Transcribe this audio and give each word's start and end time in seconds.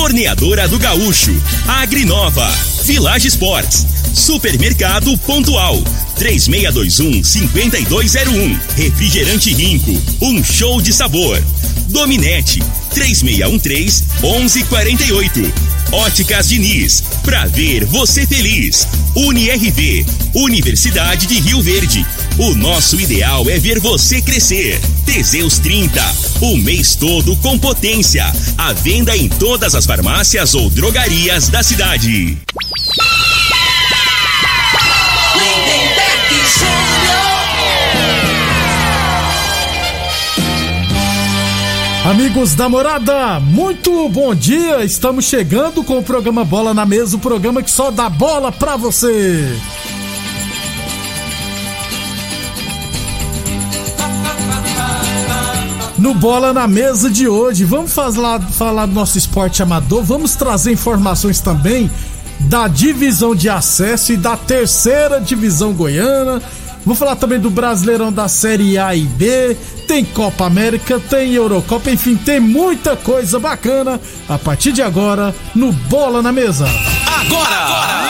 Torneadora 0.00 0.66
do 0.66 0.78
Gaúcho, 0.78 1.30
Agrinova, 1.68 2.48
Village 2.84 3.28
Sports, 3.28 3.84
Supermercado 4.14 5.14
Pontual, 5.18 5.76
3621-5201. 6.18 8.58
Refrigerante 8.76 9.52
Rinco, 9.52 9.92
um 10.22 10.42
show 10.42 10.80
de 10.80 10.94
sabor. 10.94 11.38
Dominete, 11.90 12.62
3613-1148. 12.94 15.52
Óticas 15.92 16.48
Diniz, 16.48 17.02
pra 17.22 17.46
ver 17.46 17.84
você 17.84 18.26
feliz. 18.26 18.88
UniRV, 19.14 20.06
Universidade 20.34 21.26
de 21.26 21.38
Rio 21.40 21.60
Verde. 21.60 22.06
O 22.38 22.54
nosso 22.54 22.98
ideal 23.00 23.50
é 23.50 23.58
ver 23.58 23.80
você 23.80 24.22
crescer. 24.22 24.80
Teseus 25.04 25.58
30, 25.58 26.00
o 26.40 26.56
mês 26.56 26.94
todo 26.94 27.36
com 27.36 27.58
potência. 27.58 28.32
A 28.56 28.72
venda 28.72 29.14
em 29.16 29.28
todas 29.28 29.74
as 29.74 29.84
farmácias 29.84 30.54
ou 30.54 30.70
drogarias 30.70 31.48
da 31.48 31.60
cidade. 31.62 32.38
Amigos 42.10 42.56
da 42.56 42.68
morada, 42.68 43.38
muito 43.38 44.08
bom 44.08 44.34
dia! 44.34 44.84
Estamos 44.84 45.26
chegando 45.26 45.84
com 45.84 45.96
o 45.96 46.02
programa 46.02 46.44
Bola 46.44 46.74
na 46.74 46.84
Mesa 46.84 47.16
o 47.16 47.20
programa 47.20 47.62
que 47.62 47.70
só 47.70 47.88
dá 47.88 48.10
bola 48.10 48.50
pra 48.50 48.76
você. 48.76 49.48
No 55.96 56.12
Bola 56.12 56.52
na 56.52 56.66
Mesa 56.66 57.08
de 57.08 57.28
hoje, 57.28 57.64
vamos 57.64 57.92
falar, 57.92 58.40
falar 58.40 58.86
do 58.86 58.92
nosso 58.92 59.16
esporte 59.16 59.62
amador, 59.62 60.02
vamos 60.02 60.34
trazer 60.34 60.72
informações 60.72 61.38
também 61.38 61.88
da 62.40 62.66
divisão 62.66 63.36
de 63.36 63.48
acesso 63.48 64.14
e 64.14 64.16
da 64.16 64.36
terceira 64.36 65.20
divisão 65.20 65.72
goiana. 65.72 66.42
Vou 66.84 66.96
falar 66.96 67.14
também 67.14 67.38
do 67.38 67.50
Brasileirão 67.50 68.12
da 68.12 68.26
Série 68.26 68.78
A 68.78 68.96
e 68.96 69.02
B. 69.04 69.56
Tem 69.90 70.04
Copa 70.04 70.46
América, 70.46 71.00
tem 71.00 71.34
Eurocopa, 71.34 71.90
enfim, 71.90 72.14
tem 72.14 72.38
muita 72.38 72.94
coisa 72.94 73.40
bacana 73.40 74.00
a 74.28 74.38
partir 74.38 74.70
de 74.70 74.80
agora 74.80 75.34
no 75.52 75.72
Bola 75.72 76.22
na 76.22 76.30
Mesa. 76.30 76.64
Agora! 77.04 77.56
agora! 77.56 78.08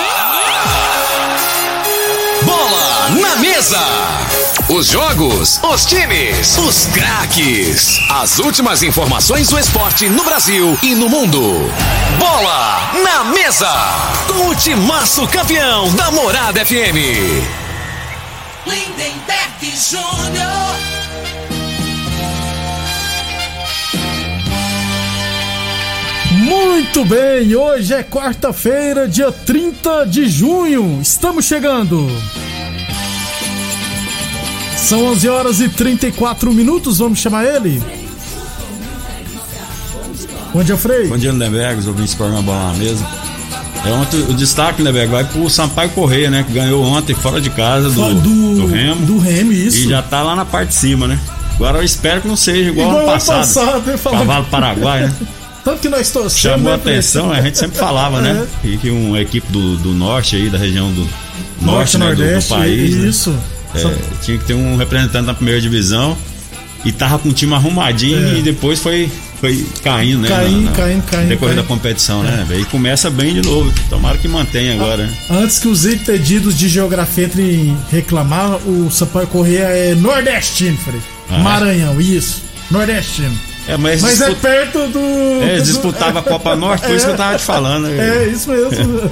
Bola 2.43 3.09
na 3.19 3.37
Mesa! 3.37 3.81
Os 4.69 4.89
jogos, 4.89 5.59
os 5.63 5.87
times, 5.87 6.59
os 6.59 6.85
craques. 6.89 7.99
As 8.11 8.39
últimas 8.39 8.83
informações 8.83 9.49
do 9.49 9.59
esporte 9.59 10.07
no 10.07 10.23
Brasil 10.23 10.79
e 10.83 10.95
no 10.95 11.09
mundo. 11.09 11.41
Bola 12.19 12.93
na 13.03 13.25
Mesa! 13.25 13.73
Com 14.27 14.49
o 14.49 14.55
timaço 14.55 15.27
campeão 15.29 15.91
da 15.95 16.11
Morada 16.11 16.63
FM. 16.63 17.41
Lindenberg 18.67 19.75
Júnior. 19.75 21.00
Muito 26.51 27.05
bem, 27.05 27.55
hoje 27.55 27.95
é 27.95 28.03
quarta-feira, 28.03 29.07
dia 29.07 29.31
30 29.31 30.05
de 30.05 30.29
junho. 30.29 30.99
Estamos 31.01 31.45
chegando. 31.45 32.11
São 34.77 35.05
11 35.13 35.29
horas 35.29 35.61
e 35.61 35.69
34 35.69 36.53
minutos, 36.53 36.99
vamos 36.99 37.21
chamar 37.21 37.45
ele? 37.45 37.81
Bom 40.53 40.65
dia, 40.65 40.77
Frei. 40.77 41.07
Bom 41.07 41.17
dia, 41.17 41.31
Lindenberg, 41.31 41.79
os 41.79 41.87
ouvintes 41.87 42.17
para 42.17 42.27
uma 42.27 42.43
bola 42.43 42.73
na 42.73 42.79
mesa. 42.79 43.07
É 43.87 43.93
ontem, 43.93 44.21
o 44.23 44.35
destaque, 44.35 44.83
né, 44.83 44.91
vai 45.07 45.23
pro 45.23 45.49
Sampaio 45.49 45.91
Correia, 45.91 46.31
né? 46.33 46.43
Que 46.43 46.53
ganhou 46.53 46.83
ontem 46.83 47.15
fora 47.15 47.41
de 47.41 47.51
casa 47.51 47.91
do, 47.91 48.15
do, 48.15 48.55
do 48.57 48.67
Remo. 48.67 49.07
Do 49.07 49.19
Remo, 49.19 49.53
isso. 49.53 49.87
E 49.87 49.89
já 49.91 50.03
tá 50.03 50.21
lá 50.21 50.35
na 50.35 50.45
parte 50.45 50.71
de 50.71 50.75
cima, 50.75 51.07
né? 51.07 51.17
Agora 51.55 51.79
eu 51.79 51.85
espero 51.85 52.23
que 52.23 52.27
não 52.27 52.35
seja 52.35 52.71
igual, 52.71 52.89
igual 52.89 53.05
ano 53.05 53.13
passado. 53.13 53.37
passado 53.37 54.03
Cavalo 54.03 54.47
Paraguai, 54.47 55.03
né? 55.03 55.15
Tanto 55.65 55.81
que 55.81 55.89
nós 55.89 56.11
torcemos. 56.11 56.41
Chamou 56.41 56.67
né, 56.67 56.73
a 56.73 56.75
atenção, 56.77 57.33
a 57.33 57.41
gente 57.41 57.59
sempre 57.59 57.79
falava, 57.79 58.21
né? 58.21 58.47
É. 58.65 58.77
Que 58.77 58.91
uma 58.91 59.21
equipe 59.21 59.51
do, 59.51 59.77
do 59.77 59.93
norte 59.93 60.37
aí, 60.37 60.49
da 60.49 60.59
região 60.59 60.93
do 60.93 61.07
norte, 61.61 61.99
norte 61.99 61.99
né? 61.99 62.35
do, 62.35 62.41
do, 62.41 62.49
país. 62.49 62.97
Né? 62.97 63.09
Isso. 63.09 63.31
Né? 63.31 63.41
É, 63.75 64.23
tinha 64.23 64.39
que 64.39 64.45
ter 64.45 64.55
um 64.55 64.77
representante 64.77 65.27
na 65.27 65.35
primeira 65.35 65.61
divisão 65.61 66.17
e 66.85 66.93
tava 66.93 67.19
com 67.19 67.29
o 67.29 67.33
time 67.33 67.55
arrumadinho 67.55 68.35
é. 68.35 68.39
e 68.39 68.43
depois 68.43 68.79
foi, 68.81 69.11
foi 69.41 69.67
caindo, 69.83 70.23
né? 70.23 70.29
Caindo, 70.29 70.65
na, 70.65 70.71
na, 70.71 70.77
caindo, 70.77 71.03
caindo. 71.05 71.29
Decorrer 71.29 71.57
da 71.57 71.63
competição, 71.63 72.23
né, 72.23 72.47
é. 72.51 72.59
E 72.59 72.65
começa 72.65 73.11
bem 73.11 73.35
de 73.35 73.43
novo. 73.43 73.73
Tomara 73.89 74.17
que 74.19 74.29
mantenha 74.29 74.75
agora, 74.75 75.07
né? 75.07 75.15
Antes 75.31 75.59
que 75.59 75.69
os 75.69 75.85
impedidos 75.85 76.57
de 76.57 76.69
geografia 76.69 77.25
entrem 77.27 77.77
reclamar, 77.91 78.57
o 78.67 78.91
Sampaio 78.91 79.27
Correia 79.27 79.65
é 79.65 79.95
nordestino, 79.95 80.77
falei. 80.79 81.01
Ah, 81.29 81.37
é? 81.37 81.43
Maranhão, 81.43 82.01
isso. 82.01 82.43
Nordestino. 82.71 83.37
É, 83.69 83.77
mas, 83.77 84.03
mas 84.03 84.21
é 84.21 84.35
perto 84.35 84.89
do. 84.89 85.43
É, 85.43 85.61
disputava 85.61 86.21
a 86.21 86.23
Copa 86.23 86.57
Norte, 86.57 86.87
por 86.87 86.95
isso 86.95 87.07
que 87.07 87.13
eu 87.13 87.17
tava 87.17 87.39
te 87.39 87.45
falando. 87.45 87.87
É, 87.89 88.27
isso 88.27 88.51
mesmo. 88.51 89.11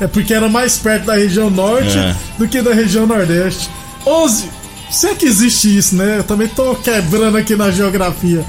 É 0.00 0.06
porque 0.06 0.32
era 0.32 0.48
mais 0.48 0.76
perto 0.76 1.06
da 1.06 1.14
região 1.14 1.50
norte 1.50 1.98
é. 1.98 2.14
do 2.38 2.46
que 2.46 2.62
da 2.62 2.72
região 2.72 3.06
nordeste. 3.06 3.68
11. 4.06 4.48
Se 4.90 5.08
é 5.08 5.14
que 5.14 5.26
existe 5.26 5.76
isso, 5.76 5.96
né? 5.96 6.18
Eu 6.18 6.24
também 6.24 6.46
tô 6.46 6.76
quebrando 6.76 7.36
aqui 7.36 7.56
na 7.56 7.70
geografia. 7.72 8.44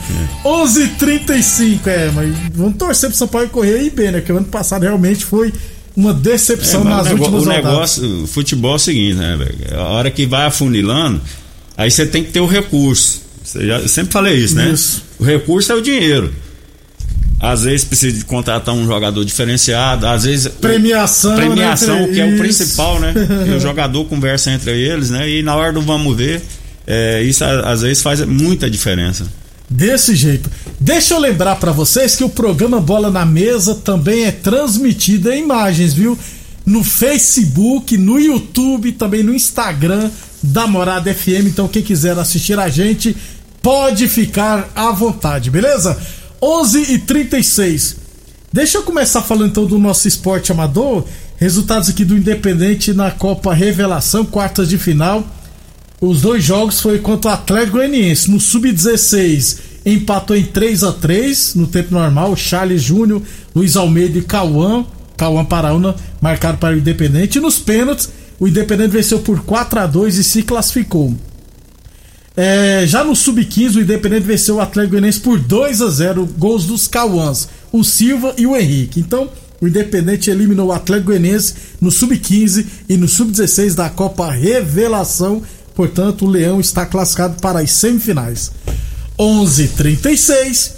É. 0.45 0.47
11:35 0.47 1.87
é, 1.87 2.11
mas 2.13 2.35
vamos 2.53 2.77
torcer 2.77 3.09
pro 3.09 3.17
São 3.17 3.27
Paulo 3.27 3.49
correr 3.49 3.83
e 3.83 3.89
bem, 3.89 4.11
né? 4.11 4.21
Que 4.21 4.31
o 4.31 4.37
ano 4.37 4.45
passado 4.45 4.83
realmente 4.83 5.25
foi 5.25 5.51
uma 5.95 6.13
decepção 6.13 6.81
é, 6.81 6.83
nas 6.83 7.09
últimas 7.09 7.43
O 7.43 7.49
negócio, 7.49 8.23
o 8.23 8.27
futebol 8.27 8.73
é 8.73 8.75
o 8.75 8.79
seguinte, 8.79 9.15
né, 9.15 9.35
velho? 9.35 9.79
A 9.79 9.87
hora 9.87 10.11
que 10.11 10.25
vai 10.25 10.45
afunilando, 10.45 11.21
aí 11.75 11.89
você 11.89 12.05
tem 12.05 12.23
que 12.23 12.31
ter 12.31 12.41
o 12.41 12.45
recurso. 12.45 13.21
Já, 13.55 13.79
eu 13.79 13.87
sempre 13.87 14.11
falei 14.11 14.35
isso, 14.35 14.55
né? 14.55 14.69
Isso. 14.69 15.04
O 15.19 15.23
recurso 15.23 15.71
é 15.71 15.75
o 15.75 15.81
dinheiro. 15.81 16.33
Às 17.39 17.63
vezes 17.63 17.83
precisa 17.83 18.17
de 18.17 18.25
contratar 18.25 18.73
um 18.73 18.85
jogador 18.85 19.23
diferenciado, 19.23 20.07
às 20.07 20.23
vezes. 20.23 20.47
Premiação. 20.47 21.35
Premiação, 21.35 22.07
né? 22.07 22.07
que 22.07 22.19
é 22.19 22.25
o 22.25 22.37
principal, 22.37 22.99
né? 22.99 23.13
e 23.47 23.51
o 23.51 23.59
jogador 23.59 24.05
conversa 24.05 24.51
entre 24.51 24.71
eles, 24.71 25.09
né? 25.09 25.29
E 25.29 25.43
na 25.43 25.55
hora 25.55 25.73
do 25.73 25.81
vamos 25.81 26.15
ver, 26.15 26.41
é, 26.87 27.21
isso 27.21 27.43
às 27.43 27.81
vezes 27.81 28.01
faz 28.01 28.25
muita 28.25 28.69
diferença. 28.69 29.25
Desse 29.69 30.15
jeito. 30.15 30.49
Deixa 30.79 31.15
eu 31.15 31.19
lembrar 31.19 31.55
para 31.55 31.71
vocês 31.71 32.15
que 32.15 32.23
o 32.23 32.29
programa 32.29 32.79
Bola 32.79 33.09
na 33.09 33.25
Mesa 33.25 33.75
também 33.75 34.25
é 34.25 34.31
transmitido 34.31 35.31
em 35.31 35.43
imagens, 35.43 35.93
viu? 35.93 36.17
No 36.65 36.83
Facebook, 36.83 37.97
no 37.97 38.19
YouTube, 38.19 38.91
também 38.93 39.23
no 39.23 39.33
Instagram 39.33 40.09
da 40.41 40.67
Morada 40.67 41.13
FM. 41.13 41.47
Então, 41.47 41.67
quem 41.67 41.81
quiser 41.81 42.17
assistir 42.17 42.57
a 42.59 42.69
gente, 42.69 43.15
pode 43.65 44.07
ficar 44.07 44.71
à 44.75 44.91
vontade, 44.91 45.49
beleza? 45.49 45.99
11 46.39 46.93
e 46.93 46.99
36. 46.99 47.95
Deixa 48.53 48.77
eu 48.77 48.83
começar 48.83 49.23
falando 49.23 49.49
então 49.49 49.65
do 49.65 49.79
nosso 49.79 50.07
esporte 50.07 50.51
amador. 50.51 51.03
Resultados 51.37 51.89
aqui 51.89 52.05
do 52.05 52.15
Independente 52.15 52.93
na 52.93 53.09
Copa 53.09 53.55
Revelação, 53.55 54.23
quartas 54.23 54.69
de 54.69 54.77
final. 54.77 55.27
Os 55.99 56.21
dois 56.21 56.43
jogos 56.43 56.79
foi 56.79 56.99
contra 56.99 57.31
o 57.31 57.33
Atlético 57.33 57.77
Goianiense. 57.77 58.29
No 58.29 58.39
Sub-16 58.39 59.57
empatou 59.83 60.37
em 60.37 60.45
3 60.45 60.83
a 60.83 60.91
3 60.91 61.55
no 61.55 61.65
tempo 61.65 61.91
normal. 61.91 62.35
Charles 62.35 62.83
Júnior, 62.83 63.23
Luiz 63.55 63.75
Almeida 63.75 64.19
e 64.19 64.21
Cauã. 64.21 64.85
Cauã 65.17 65.43
Paraúna 65.43 65.95
marcaram 66.21 66.59
para 66.59 66.75
o 66.75 66.77
Independente. 66.77 67.39
E 67.39 67.41
nos 67.41 67.57
pênaltis, 67.57 68.11
o 68.39 68.47
Independente 68.47 68.91
venceu 68.91 69.21
por 69.21 69.39
4 69.39 69.79
a 69.79 69.87
2 69.87 70.17
e 70.17 70.23
se 70.23 70.43
classificou. 70.43 71.15
É, 72.37 72.85
já 72.85 73.03
no 73.03 73.15
Sub-15, 73.15 73.77
o 73.77 73.81
Independente 73.81 74.25
venceu 74.25 74.55
o 74.55 74.61
Atlético 74.61 74.91
Goianiense 74.91 75.19
por 75.21 75.39
2 75.39 75.81
a 75.81 75.89
0 75.89 76.25
gols 76.37 76.65
dos 76.65 76.87
Cauãs, 76.87 77.47
o 77.71 77.83
Silva 77.83 78.33
e 78.37 78.45
o 78.45 78.55
Henrique. 78.55 78.99
Então, 78.99 79.29
o 79.61 79.67
Independente 79.67 80.29
eliminou 80.29 80.67
o 80.67 80.71
Atlético 80.73 81.11
Goianiense 81.11 81.53
no 81.79 81.89
Sub-15 81.89 82.65
e 82.89 82.97
no 82.97 83.07
Sub-16 83.07 83.73
da 83.73 83.89
Copa 83.89 84.29
Revelação. 84.31 85.41
Portanto, 85.73 86.25
o 86.25 86.29
Leão 86.29 86.59
está 86.59 86.85
classificado 86.85 87.39
para 87.41 87.59
as 87.59 87.71
semifinais. 87.71 88.51
11:36 89.17 90.73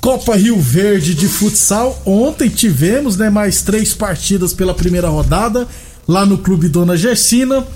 Copa 0.00 0.34
Rio 0.34 0.58
Verde 0.58 1.14
de 1.14 1.28
futsal. 1.28 2.00
Ontem 2.06 2.48
tivemos 2.48 3.16
né, 3.16 3.28
mais 3.28 3.62
três 3.62 3.92
partidas 3.92 4.54
pela 4.54 4.72
primeira 4.72 5.08
rodada 5.08 5.68
lá 6.08 6.24
no 6.24 6.38
Clube 6.38 6.68
Dona 6.68 6.96
Gersina. 6.96 7.66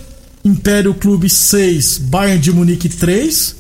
Império 0.45 0.93
Clube 0.93 1.31
6, 1.31 1.99
Bayern 1.99 2.39
de 2.39 2.53
Munique 2.53 2.87
3, 2.87 3.57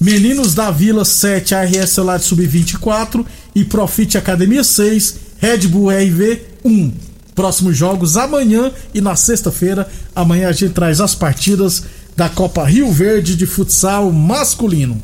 Meninos 0.00 0.54
da 0.54 0.70
Vila 0.70 1.04
7, 1.04 1.52
ARS 1.52 1.90
Celular 1.90 2.20
Sub-24 2.20 3.26
e 3.54 3.64
Profit 3.64 4.16
Academia 4.16 4.62
6, 4.62 5.16
Red 5.38 5.66
Bull 5.66 5.90
RV 5.90 6.42
1. 6.64 6.92
Próximos 7.34 7.76
jogos 7.76 8.16
amanhã 8.16 8.70
e 8.94 9.00
na 9.00 9.16
sexta-feira. 9.16 9.90
Amanhã 10.14 10.48
a 10.48 10.52
gente 10.52 10.74
traz 10.74 11.00
as 11.00 11.14
partidas 11.14 11.82
da 12.14 12.28
Copa 12.28 12.64
Rio 12.64 12.92
Verde 12.92 13.34
de 13.34 13.44
futsal 13.44 14.12
masculino. 14.12 15.02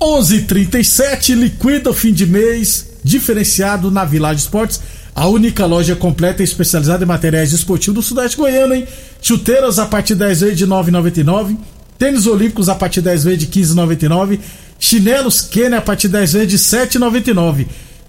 11:37 0.00 1.34
liquida 1.34 1.94
fim 1.94 2.12
de 2.12 2.26
mês 2.26 2.86
diferenciado 3.04 3.90
na 3.90 4.04
Village 4.04 4.40
Esportes, 4.40 4.80
a 5.16 5.26
única 5.26 5.64
loja 5.64 5.96
completa 5.96 6.42
e 6.42 6.44
especializada 6.44 7.02
em 7.02 7.06
materiais 7.06 7.50
esportivos 7.50 7.94
do 7.94 8.02
Sudeste 8.02 8.36
Goiano, 8.36 8.74
hein? 8.74 8.86
Chuteiras 9.22 9.78
a 9.78 9.86
partir 9.86 10.12
de 10.12 10.20
10 10.20 10.40
vezes 10.42 10.58
de 10.58 10.66
9,99. 10.66 11.56
Tênis 11.98 12.26
olímpicos 12.26 12.68
a 12.68 12.74
partir 12.74 13.00
de 13.00 13.06
10 13.06 13.24
vezes 13.24 13.38
de 13.38 13.46
15,99. 13.46 14.38
Chinelos 14.78 15.40
Kenner 15.40 15.78
a 15.78 15.82
partir 15.82 16.08
de 16.08 16.12
10 16.12 16.32
vezes 16.34 16.50
de 16.50 16.58
7,99. 16.98 17.66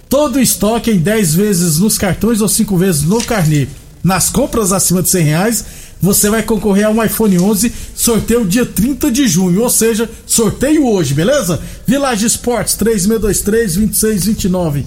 Todo 0.10 0.38
estoque 0.38 0.92
em 0.92 0.98
10 0.98 1.34
vezes 1.34 1.80
nos 1.80 1.98
cartões 1.98 2.42
ou 2.42 2.50
5 2.50 2.76
vezes 2.76 3.04
no 3.04 3.24
carnê. 3.24 3.70
Nas 4.04 4.30
compras 4.30 4.74
acima 4.74 5.02
de 5.02 5.08
100 5.08 5.24
reais, 5.24 5.64
você 6.02 6.30
vai 6.30 6.44
concorrer 6.44 6.88
a 6.88 6.90
um 6.90 7.02
iPhone 7.02 7.40
11, 7.40 7.72
sorteio 7.96 8.46
dia 8.46 8.66
30 8.66 9.10
de 9.10 9.30
junho, 9.30 9.62
ou 9.62 9.70
seja, 9.70 10.10
sorteio 10.26 10.86
hoje, 10.86 11.14
beleza? 11.14 11.58
Village 11.88 12.26
Esportes 12.26 12.76
3623-2629. 12.76 14.84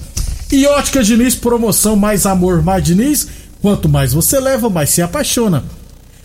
E 0.51 0.67
Ótica 0.67 1.03
Diniz, 1.03 1.35
promoção 1.35 1.95
Mais 1.95 2.27
Amor 2.27 2.63
Mais 2.63 2.83
Diniz. 2.83 3.29
Quanto 3.63 3.89
mais 3.89 4.13
você 4.13 4.41
leva, 4.41 4.69
mais 4.69 4.91
se 4.91 5.01
apaixona. 5.01 5.65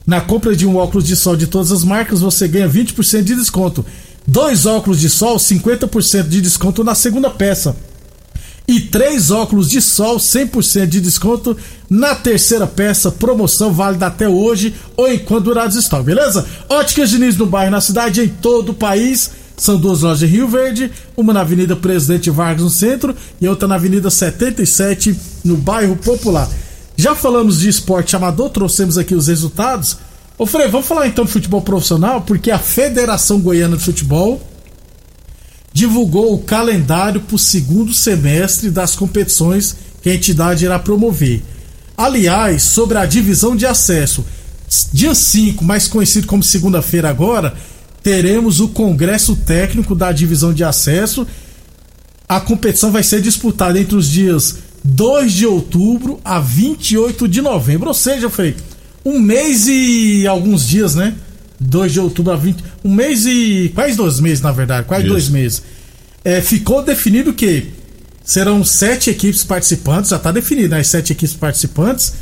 Na 0.06 0.20
compra 0.22 0.56
de 0.56 0.66
um 0.66 0.78
óculos 0.78 1.06
de 1.06 1.16
sol 1.16 1.36
de 1.36 1.48
todas 1.48 1.72
as 1.72 1.84
marcas, 1.84 2.22
você 2.22 2.48
ganha 2.48 2.70
20% 2.70 3.24
de 3.24 3.36
desconto. 3.36 3.86
Dois 4.26 4.66
óculos 4.66 5.00
de 5.00 5.10
sol, 5.10 5.38
50% 5.38 6.28
de 6.28 6.42
desconto 6.42 6.84
na 6.84 6.96
segunda 6.96 7.30
peça 7.30 7.76
e 8.68 8.80
três 8.80 9.30
óculos 9.30 9.70
de 9.70 9.80
sol 9.82 10.18
100% 10.18 10.88
de 10.88 11.00
desconto 11.00 11.56
na 11.90 12.16
terceira 12.16 12.66
peça, 12.66 13.12
promoção 13.12 13.72
válida 13.72 14.08
até 14.08 14.28
hoje 14.28 14.74
ou 14.98 15.12
enquanto 15.12 15.46
durar 15.46 15.68
os 15.68 15.76
estoques, 15.76 16.06
beleza? 16.06 16.46
Óticas 16.68 17.10
Diniz 17.10 17.38
no 17.38 17.46
bairro, 17.46 17.72
na 17.72 17.82
cidade, 17.82 18.22
em 18.22 18.28
todo 18.28 18.70
o 18.70 18.74
país. 18.74 19.32
São 19.58 19.78
duas 19.78 20.02
lojas 20.02 20.24
em 20.24 20.32
Rio 20.32 20.48
Verde, 20.48 20.92
uma 21.16 21.34
na 21.34 21.42
Avenida 21.42 21.76
Presidente 21.76 22.30
Vargas 22.30 22.64
no 22.64 22.70
centro 22.70 23.16
e 23.40 23.48
outra 23.48 23.68
na 23.68 23.76
Avenida 23.76 24.10
77 24.10 25.16
no 25.44 25.56
bairro 25.56 25.96
Popular. 25.96 26.50
Já 26.98 27.16
falamos 27.16 27.60
de 27.60 27.70
esporte 27.70 28.16
amador, 28.16 28.50
trouxemos 28.50 28.98
aqui 28.98 29.16
os 29.16 29.28
resultados. 29.28 29.98
Ô 30.38 30.46
Frei, 30.46 30.68
vamos 30.68 30.88
falar 30.88 31.08
então 31.08 31.26
de 31.26 31.32
futebol 31.32 31.62
profissional, 31.62 32.22
porque 32.22 32.52
a 32.52 32.60
Federação 32.60 33.40
Goiana 33.40 33.78
de 33.78 33.84
Futebol 33.84 34.42
divulgou 35.72 36.34
o 36.34 36.40
calendário 36.40 37.22
para 37.22 37.36
o 37.36 37.40
segundo 37.40 37.94
semestre 37.94 38.70
das 38.70 38.96
competições 38.96 39.76
que 40.02 40.10
a 40.10 40.16
entidade 40.16 40.64
irá 40.64 40.80
promover. 40.80 41.42
Aliás, 41.98 42.64
sobre 42.64 42.98
a 42.98 43.06
divisão 43.06 43.56
de 43.56 43.66
acesso, 43.66 44.26
dia 44.92 45.14
5, 45.14 45.64
mais 45.64 45.88
conhecido 45.88 46.28
como 46.28 46.44
segunda-feira 46.44 47.10
agora, 47.10 47.54
teremos 48.06 48.60
o 48.60 48.68
congresso 48.68 49.36
técnico 49.36 49.96
da 49.96 50.12
divisão 50.12 50.54
de 50.54 50.64
acesso. 50.64 51.26
A 52.30 52.40
competição 52.40 52.92
vai 52.92 53.02
ser 53.02 53.20
disputada 53.20 53.80
entre 53.80 53.96
os 53.96 54.08
dias 54.08 54.58
2 54.84 55.34
de 55.34 55.48
outubro 55.48 56.20
a 56.24 56.40
28 56.40 57.28
de 57.28 57.42
novembro, 57.42 57.88
ou 57.88 57.96
seja, 57.96 58.30
foi 58.30 58.56
um 59.04 59.20
mês 59.20 59.68
e 59.68 60.28
alguns 60.28 60.68
dias, 60.68 60.94
né? 60.94 61.16
2 61.60 61.94
de 61.94 62.00
outubro 62.00 62.32
a 62.32 62.36
20. 62.36 62.64
Um 62.84 62.94
mês 62.94 63.26
e. 63.26 63.72
Quase 63.74 63.96
dois 63.96 64.20
meses, 64.20 64.40
na 64.40 64.52
verdade, 64.52 64.86
quase 64.86 65.06
Isso. 65.06 65.12
dois 65.12 65.28
meses. 65.30 65.64
É, 66.24 66.42
ficou 66.42 66.84
definido 66.84 67.34
que 67.34 67.72
serão 68.24 68.64
sete 68.64 69.10
equipes 69.10 69.44
participantes, 69.44 70.12
já 70.12 70.18
está 70.18 70.32
definido, 70.32 70.70
né? 70.76 70.82
As 70.82 70.88
sete 70.88 71.12
equipes 71.12 71.34
participantes. 71.34 72.14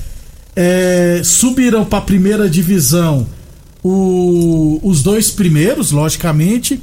É, 0.55 1.19
subirão 1.25 1.83
para 1.83 1.99
a 1.99 2.03
primeira 2.03 2.49
divisão 2.49 3.27
o, 3.83 4.79
os 4.81 5.03
dois 5.03 5.29
primeiros, 5.29 5.91
logicamente, 5.91 6.79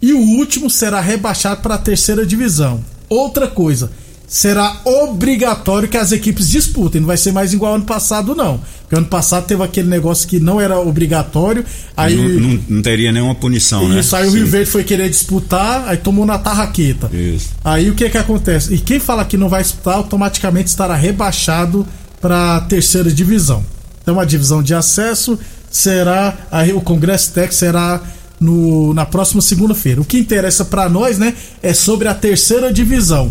e 0.00 0.12
o 0.12 0.20
último 0.20 0.70
será 0.70 1.00
rebaixado 1.00 1.60
para 1.60 1.74
a 1.74 1.78
terceira 1.78 2.24
divisão. 2.24 2.82
Outra 3.08 3.46
coisa, 3.48 3.90
será 4.28 4.80
obrigatório 4.84 5.88
que 5.88 5.96
as 5.96 6.12
equipes 6.12 6.48
disputem. 6.48 7.00
Não 7.00 7.08
vai 7.08 7.16
ser 7.16 7.32
mais 7.32 7.52
igual 7.52 7.72
ao 7.72 7.76
ano 7.76 7.86
passado, 7.86 8.34
não. 8.34 8.60
Porque 8.82 8.94
ano 8.94 9.06
passado 9.06 9.46
teve 9.46 9.62
aquele 9.62 9.88
negócio 9.88 10.28
que 10.28 10.38
não 10.38 10.60
era 10.60 10.78
obrigatório. 10.78 11.64
Aí 11.96 12.14
não, 12.14 12.40
não, 12.40 12.60
não 12.68 12.82
teria 12.82 13.10
nenhuma 13.10 13.34
punição, 13.34 13.82
isso, 13.82 13.92
né? 13.92 14.00
Isso, 14.00 14.16
aí 14.16 14.26
o 14.26 14.30
Rio 14.30 14.46
Verde 14.46 14.70
foi 14.70 14.84
querer 14.84 15.08
disputar, 15.08 15.88
aí 15.88 15.96
tomou 15.96 16.26
na 16.26 16.38
tarraqueta. 16.38 17.10
Isso. 17.12 17.50
Aí 17.64 17.90
o 17.90 17.94
que 17.94 18.08
que 18.08 18.18
acontece? 18.18 18.74
E 18.74 18.78
quem 18.78 19.00
fala 19.00 19.24
que 19.24 19.36
não 19.36 19.48
vai 19.48 19.62
disputar, 19.62 19.94
automaticamente 19.96 20.68
estará 20.68 20.94
rebaixado 20.94 21.86
para 22.20 22.56
a 22.56 22.60
terceira 22.60 23.10
divisão. 23.10 23.64
Então 24.02 24.20
a 24.20 24.24
divisão 24.24 24.62
de 24.62 24.74
acesso 24.74 25.38
será, 25.70 26.36
o 26.74 26.80
Congresso 26.80 27.32
Tech 27.32 27.54
será 27.54 28.00
no, 28.40 28.94
na 28.94 29.04
próxima 29.04 29.42
segunda-feira. 29.42 30.00
O 30.00 30.04
que 30.04 30.18
interessa 30.18 30.64
para 30.64 30.88
nós, 30.88 31.18
né, 31.18 31.34
é 31.62 31.72
sobre 31.72 32.08
a 32.08 32.14
terceira 32.14 32.72
divisão 32.72 33.30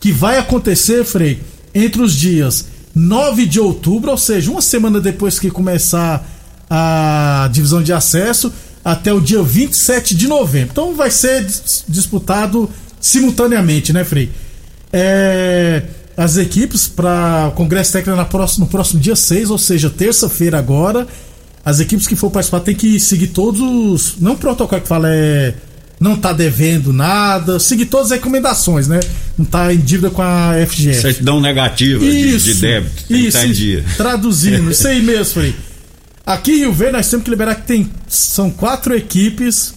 que 0.00 0.12
vai 0.12 0.36
acontecer, 0.36 1.04
Frei, 1.04 1.40
entre 1.74 2.02
os 2.02 2.14
dias 2.14 2.66
9 2.94 3.46
de 3.46 3.58
outubro, 3.58 4.10
ou 4.10 4.18
seja, 4.18 4.50
uma 4.50 4.60
semana 4.60 5.00
depois 5.00 5.38
que 5.38 5.50
começar 5.50 6.28
a 6.68 7.48
divisão 7.52 7.82
de 7.82 7.92
acesso, 7.92 8.52
até 8.84 9.12
o 9.12 9.20
dia 9.20 9.42
27 9.42 10.14
de 10.14 10.28
novembro. 10.28 10.70
Então 10.72 10.94
vai 10.94 11.10
ser 11.10 11.46
disputado 11.88 12.70
simultaneamente, 13.00 13.92
né, 13.92 14.04
Frei? 14.04 14.30
É, 14.92 15.82
as 16.16 16.36
equipes 16.36 16.86
para 16.86 17.48
o 17.48 17.52
Congresso 17.52 17.92
Técnico 17.92 18.16
na 18.16 18.24
próxima, 18.24 18.66
no 18.66 18.70
próximo 18.70 19.00
dia 19.00 19.16
6, 19.16 19.50
ou 19.50 19.58
seja, 19.58 19.90
terça-feira 19.90 20.58
agora. 20.58 21.06
As 21.64 21.80
equipes 21.80 22.06
que 22.06 22.14
for 22.14 22.30
participar 22.30 22.60
tem 22.60 22.74
que 22.74 23.00
seguir 23.00 23.28
todos 23.28 23.60
os. 23.60 24.16
Não 24.20 24.32
o 24.32 24.36
protocolo 24.36 24.80
que 24.80 24.88
fala, 24.88 25.08
é 25.10 25.54
não 26.00 26.16
tá 26.16 26.32
devendo 26.32 26.92
nada, 26.92 27.58
seguir 27.58 27.86
todas 27.86 28.12
as 28.12 28.18
recomendações, 28.18 28.88
né? 28.88 29.00
Não 29.38 29.44
tá 29.44 29.72
em 29.72 29.78
dívida 29.78 30.10
com 30.10 30.22
a 30.22 30.52
FGF. 30.66 31.00
Certidão 31.00 31.40
negativa 31.40 32.04
isso, 32.04 32.46
de, 32.46 32.54
de 32.54 32.60
débito, 32.60 33.04
tem 33.04 33.20
isso, 33.20 33.38
que 33.38 33.44
tá 33.44 33.46
em 33.46 33.52
dia. 33.52 33.84
Traduzindo, 33.96 34.70
isso 34.72 34.86
aí 34.86 35.02
mesmo, 35.02 35.32
Frei. 35.32 35.54
Aqui 36.26 36.52
em 36.52 36.58
Rio 36.60 36.72
Verde 36.72 36.94
nós 36.94 37.08
temos 37.08 37.24
que 37.24 37.30
liberar 37.30 37.54
que 37.54 37.66
tem, 37.66 37.90
são 38.08 38.50
quatro 38.50 38.94
equipes 38.94 39.74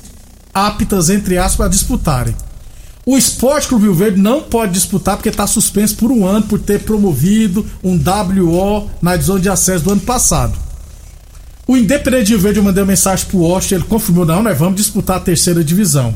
aptas, 0.54 1.10
entre 1.10 1.38
aspas, 1.38 1.68
a 1.68 1.70
disputarem. 1.70 2.36
O 3.06 3.18
Esporte 3.18 3.68
Clube 3.68 3.86
Rio 3.86 3.94
Verde 3.94 4.20
não 4.20 4.42
pode 4.42 4.74
disputar 4.74 5.16
porque 5.16 5.30
está 5.30 5.48
suspenso 5.48 5.96
por 5.96 6.12
um 6.12 6.26
ano 6.26 6.46
por 6.46 6.60
ter 6.60 6.82
promovido 6.82 7.66
um 7.82 7.96
WO 7.96 8.90
na 9.02 9.16
divisão 9.16 9.40
de 9.40 9.48
acesso 9.48 9.84
do 9.86 9.92
ano 9.92 10.02
passado. 10.02 10.58
O 11.68 11.76
Independente 11.76 12.30
Rio 12.30 12.40
Verde 12.40 12.62
uma 12.62 12.72
mensagem 12.72 13.26
pro 13.26 13.40
Washington, 13.40 13.76
ele 13.76 13.84
confirmou, 13.84 14.26
não, 14.26 14.42
nós 14.42 14.58
vamos 14.58 14.78
disputar 14.78 15.18
a 15.18 15.20
terceira 15.20 15.62
divisão. 15.62 16.16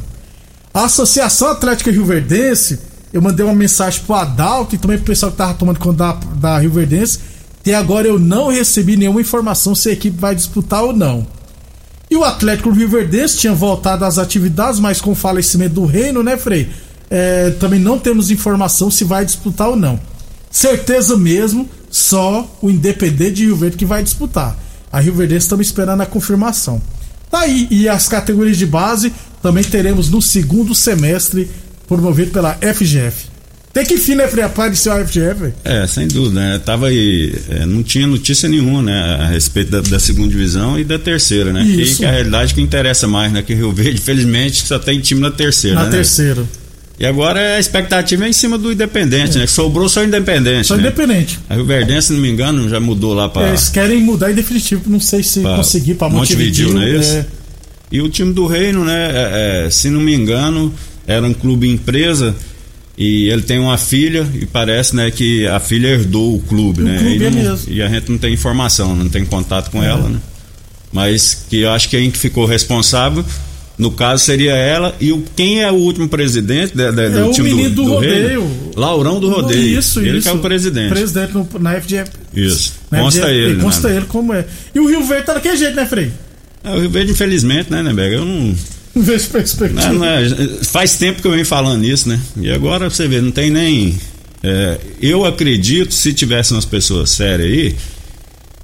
A 0.74 0.86
Associação 0.86 1.50
Atlética 1.50 1.92
Rio 1.92 2.06
Verdense, 2.06 2.80
eu 3.12 3.22
mandei 3.22 3.46
uma 3.46 3.54
mensagem 3.54 4.02
pro 4.06 4.16
Adalto 4.16 4.76
e 4.76 4.78
também 4.78 4.98
pro 4.98 5.08
pessoal 5.08 5.30
que 5.30 5.38
tava 5.38 5.54
tomando 5.54 5.78
conta 5.78 5.98
da, 5.98 6.14
da 6.14 6.60
Rio 6.60 6.72
Verdense. 6.72 7.20
Até 7.60 7.76
agora 7.76 8.08
eu 8.08 8.18
não 8.18 8.48
recebi 8.48 8.96
nenhuma 8.96 9.20
informação 9.20 9.76
se 9.76 9.90
a 9.90 9.92
equipe 9.92 10.18
vai 10.18 10.34
disputar 10.34 10.84
ou 10.84 10.94
não. 10.94 11.28
E 12.10 12.16
o 12.16 12.24
Atlético 12.24 12.72
Rio 12.72 12.88
Verdense 12.88 13.38
tinha 13.38 13.54
voltado 13.54 14.06
às 14.06 14.18
atividades, 14.18 14.80
mas 14.80 15.02
com 15.02 15.12
o 15.12 15.16
falecimento 15.16 15.76
do 15.76 15.86
Reino, 15.86 16.24
né, 16.24 16.38
Frei? 16.38 16.70
É, 17.10 17.50
também 17.52 17.80
não 17.80 18.00
temos 18.00 18.32
informação 18.32 18.90
se 18.90 19.04
vai 19.04 19.26
disputar 19.26 19.68
ou 19.68 19.76
não. 19.76 20.00
Certeza 20.50 21.18
mesmo, 21.18 21.70
só 21.90 22.50
o 22.62 22.70
Independente 22.70 23.34
de 23.34 23.46
Rio 23.48 23.58
Verde 23.58 23.76
que 23.76 23.86
vai 23.86 24.02
disputar. 24.02 24.58
A 24.92 25.00
Rio 25.00 25.14
Verde 25.14 25.36
estamos 25.36 25.68
esperando 25.68 26.02
a 26.02 26.06
confirmação. 26.06 26.82
Tá 27.30 27.42
aí, 27.42 27.68
e 27.72 27.88
as 27.88 28.10
categorias 28.10 28.58
de 28.58 28.66
base 28.66 29.14
também 29.42 29.64
teremos 29.64 30.10
no 30.10 30.22
segundo 30.22 30.76
semestre, 30.76 31.50
promovido 31.88 32.32
pela 32.32 32.56
FGF. 32.56 33.32
Tem 33.74 33.86
que 33.86 33.96
fim, 33.96 34.16
né, 34.16 34.28
Frei? 34.28 34.44
Apareceu 34.44 34.92
a 34.92 35.06
FGF. 35.06 35.54
É, 35.64 35.88
sem 35.88 36.06
dúvida, 36.06 36.42
né? 36.42 36.60
Tava 36.60 36.88
aí. 36.88 37.34
É, 37.50 37.66
não 37.66 37.82
tinha 37.82 38.06
notícia 38.06 38.50
nenhuma, 38.50 38.82
né? 38.82 39.18
A 39.22 39.28
respeito 39.28 39.72
da, 39.72 39.80
da 39.80 39.98
segunda 39.98 40.28
divisão 40.28 40.78
e 40.78 40.84
da 40.84 41.00
terceira, 41.00 41.54
né? 41.54 41.64
Isso. 41.64 41.94
Que, 41.94 41.98
que 42.00 42.06
é 42.06 42.10
a 42.10 42.12
realidade 42.12 42.54
que 42.54 42.62
interessa 42.62 43.08
mais, 43.08 43.32
né? 43.32 43.42
Que 43.42 43.54
Rio 43.54 43.72
Verde, 43.72 43.96
infelizmente, 44.02 44.68
só 44.68 44.78
tem 44.78 45.00
time 45.00 45.22
na 45.22 45.32
terceira. 45.32 45.76
Na 45.76 45.86
né? 45.86 45.92
terceira. 45.92 46.44
E 47.02 47.06
agora 47.08 47.56
a 47.56 47.60
expectativa 47.60 48.26
é 48.26 48.30
em 48.30 48.34
cima 48.34 48.60
do 48.60 48.72
Independente, 48.72 49.36
é. 49.36 49.40
né? 49.40 49.48
Sobrou 49.48 49.90
só 49.90 50.04
Independente. 50.04 50.68
Só 50.68 50.76
né? 50.76 50.82
Independente. 50.82 51.40
A 51.50 51.56
Rio 51.56 51.66
Verdense, 51.66 52.10
se 52.10 52.14
não 52.14 52.20
me 52.20 52.30
engano, 52.30 52.70
já 52.70 52.80
mudou 52.80 53.16
lá 53.16 53.28
para. 53.28 53.48
É, 53.48 53.50
eles 53.50 53.70
querem 53.70 54.04
mudar 54.04 54.30
em 54.30 54.36
definitivo, 54.36 54.84
não 54.86 55.00
sei 55.00 55.24
se 55.24 55.40
pra 55.40 55.56
conseguir 55.56 55.96
para 55.96 56.10
Montevideo, 56.10 56.68
Montevideo, 56.68 56.74
não 56.76 57.00
é 57.00 57.02
isso? 57.02 57.16
É... 57.16 57.26
E 57.92 58.02
o 58.02 58.08
time 58.08 58.32
do 58.32 58.46
Reino, 58.46 58.86
né? 58.86 59.10
É, 59.14 59.66
é, 59.66 59.70
se 59.72 59.90
não 59.90 60.00
me 60.00 60.14
engano, 60.14 60.72
era 61.08 61.26
um 61.26 61.34
clube 61.34 61.68
empresa 61.68 62.36
e 62.96 63.30
ele 63.30 63.42
tem 63.42 63.58
uma 63.58 63.80
filha 63.80 64.28
e 64.36 64.46
parece, 64.46 64.96
né, 64.96 65.10
que 65.10 65.48
a 65.48 65.60
filha 65.60 65.88
herdou 65.88 66.36
o 66.36 66.40
clube, 66.40 66.84
o 66.84 66.86
né? 66.86 67.00
Clube 67.00 67.18
e, 67.18 67.26
é 67.26 67.30
não, 67.32 67.42
mesmo. 67.42 67.74
e 67.74 67.82
a 67.82 67.90
gente 67.90 68.12
não 68.12 68.20
tem 68.20 68.32
informação, 68.32 68.96
não 68.96 69.10
tem 69.10 69.26
contato 69.26 69.72
com 69.72 69.82
ela, 69.82 70.08
né? 70.08 70.20
Mas 70.94 71.48
que 71.50 71.62
eu 71.62 71.72
acho 71.72 71.90
que 71.90 71.98
a 71.98 72.00
gente 72.00 72.20
ficou 72.20 72.46
responsável 72.46 73.26
no 73.82 73.90
caso, 73.90 74.24
seria 74.24 74.54
ela. 74.54 74.96
E 75.02 75.12
o, 75.12 75.24
quem 75.36 75.64
é 75.64 75.72
o 75.72 75.74
último 75.74 76.08
presidente 76.08 76.78
de, 76.78 76.92
de, 76.92 77.02
é 77.02 77.10
do 77.10 77.32
time 77.32 77.50
do, 77.50 77.58
do, 77.58 77.70
do 77.70 77.90
rodeio. 77.96 78.72
Laurão 78.76 79.20
do 79.20 79.28
rodeio. 79.28 79.80
Isso, 79.80 80.00
ele 80.02 80.20
isso. 80.20 80.22
que 80.22 80.30
é 80.30 80.32
o 80.34 80.38
presidente. 80.38 80.90
Presidente 80.90 81.34
no, 81.34 81.50
na 81.60 81.82
FGF. 81.82 82.12
Isso. 82.32 82.74
Na 82.92 83.00
consta 83.00 83.22
FGF, 83.22 83.36
ele. 83.40 83.62
Consta 83.62 83.90
né? 83.90 83.98
ele 83.98 84.06
como 84.06 84.34
é. 84.34 84.46
E 84.76 84.80
o 84.80 84.88
Rio 84.88 85.04
Verde 85.04 85.26
tá 85.26 85.34
daquele 85.34 85.58
jeito, 85.58 85.76
né, 85.76 85.88
Frei? 85.88 86.12
É, 86.64 86.70
o 86.70 86.80
Rio 86.80 86.92
Verde, 86.92 87.12
infelizmente, 87.12 87.72
né, 87.72 87.82
Neberga? 87.82 88.18
Eu 88.18 88.26
não. 88.26 88.56
Não 88.94 89.04
vejo 89.04 89.30
perspectiva. 89.30 89.88
Não, 89.88 89.94
não 89.96 90.06
é, 90.06 90.30
faz 90.62 90.98
tempo 90.98 91.20
que 91.20 91.28
eu 91.28 91.32
venho 91.32 91.46
falando 91.46 91.84
isso, 91.84 92.08
né? 92.08 92.20
E 92.40 92.52
agora 92.52 92.88
você 92.88 93.08
vê, 93.08 93.20
não 93.20 93.32
tem 93.32 93.50
nem 93.50 93.98
É, 94.44 94.78
eu 95.02 95.26
acredito, 95.26 95.92
se 95.92 96.14
tivesse 96.14 96.54
umas 96.54 96.66
pessoas 96.66 97.10
sérias 97.10 97.50
aí, 97.50 97.76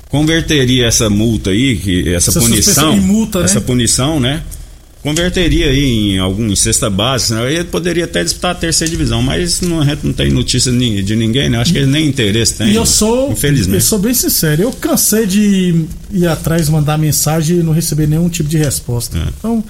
converteria 0.10 0.86
essa 0.86 1.10
multa 1.10 1.50
aí, 1.50 1.76
que, 1.78 2.14
essa, 2.14 2.30
essa 2.30 2.40
punição. 2.40 2.98
Multa, 2.98 3.40
né? 3.40 3.46
Essa 3.46 3.62
punição, 3.62 4.20
né? 4.20 4.44
Converteria 5.04 5.68
aí 5.68 6.16
em 6.16 6.18
algum 6.20 6.48
em 6.48 6.56
cesta 6.56 6.90
básica, 6.90 7.36
né? 7.36 7.54
ele 7.54 7.64
poderia 7.66 8.06
até 8.06 8.24
disputar 8.24 8.52
a 8.52 8.56
terceira 8.56 8.92
divisão, 8.92 9.22
mas 9.22 9.62
não, 9.62 9.84
não 10.04 10.14
tem 10.14 10.32
notícia 10.32 10.72
de 10.72 11.16
ninguém, 11.16 11.50
né? 11.50 11.60
Acho 11.60 11.72
que 11.72 11.80
ele 11.80 11.92
nem 11.92 12.08
interesse 12.08 12.56
tem. 12.56 12.72
E 12.72 12.76
eu 12.76 12.86
sou, 12.86 13.32
infelizmente. 13.32 13.76
Eu 13.76 13.82
sou 13.82 14.00
bem 14.00 14.14
sincero, 14.14 14.64
eu 14.64 14.72
cansei 14.72 15.26
de 15.26 15.86
ir 16.12 16.28
atrás, 16.28 16.68
mandar 16.68 16.98
mensagem 16.98 17.60
e 17.60 17.64
não 17.64 17.74
receber 17.74 18.08
nenhum 18.08 18.28
tipo 18.28 18.50
de 18.50 18.58
resposta. 18.58 19.18
É. 19.18 19.24
Então, 19.38 19.64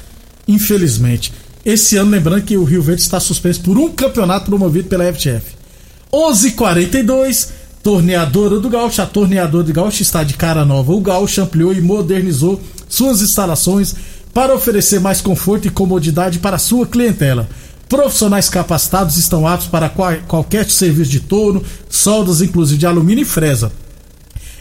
infelizmente. 0.48 1.32
Esse 1.66 1.98
ano, 1.98 2.12
lembrando 2.12 2.44
que 2.44 2.56
o 2.56 2.64
Rio 2.64 2.82
Verde 2.82 3.02
está 3.02 3.20
suspenso 3.20 3.60
por 3.60 3.78
um 3.78 3.90
campeonato 3.90 4.46
promovido 4.46 4.88
pela 4.88 5.04
FTF. 5.12 5.58
11:42 6.14 7.50
Torneadora 7.84 8.60
do 8.60 8.70
Gaúcho. 8.70 9.02
A 9.02 9.06
Torneadora 9.06 9.64
do 9.64 9.74
Gaúcho 9.74 10.02
está 10.02 10.24
de 10.24 10.34
cara 10.34 10.64
nova. 10.64 10.94
O 10.94 11.02
Gaúcho 11.02 11.42
ampliou 11.42 11.74
e 11.74 11.82
modernizou 11.82 12.62
suas 12.88 13.22
instalações 13.22 13.96
para 14.38 14.54
oferecer 14.54 15.00
mais 15.00 15.20
conforto 15.20 15.66
e 15.66 15.72
comodidade 15.72 16.38
para 16.38 16.60
sua 16.60 16.86
clientela. 16.86 17.50
Profissionais 17.90 18.48
capacitados 18.48 19.18
estão 19.18 19.48
aptos 19.48 19.68
para 19.68 19.90
qualquer 19.90 20.70
serviço 20.70 21.10
de 21.10 21.22
torno, 21.22 21.64
soldas 21.90 22.40
inclusive 22.40 22.78
de 22.78 22.86
alumínio 22.86 23.24
e 23.24 23.26
fresa. 23.26 23.72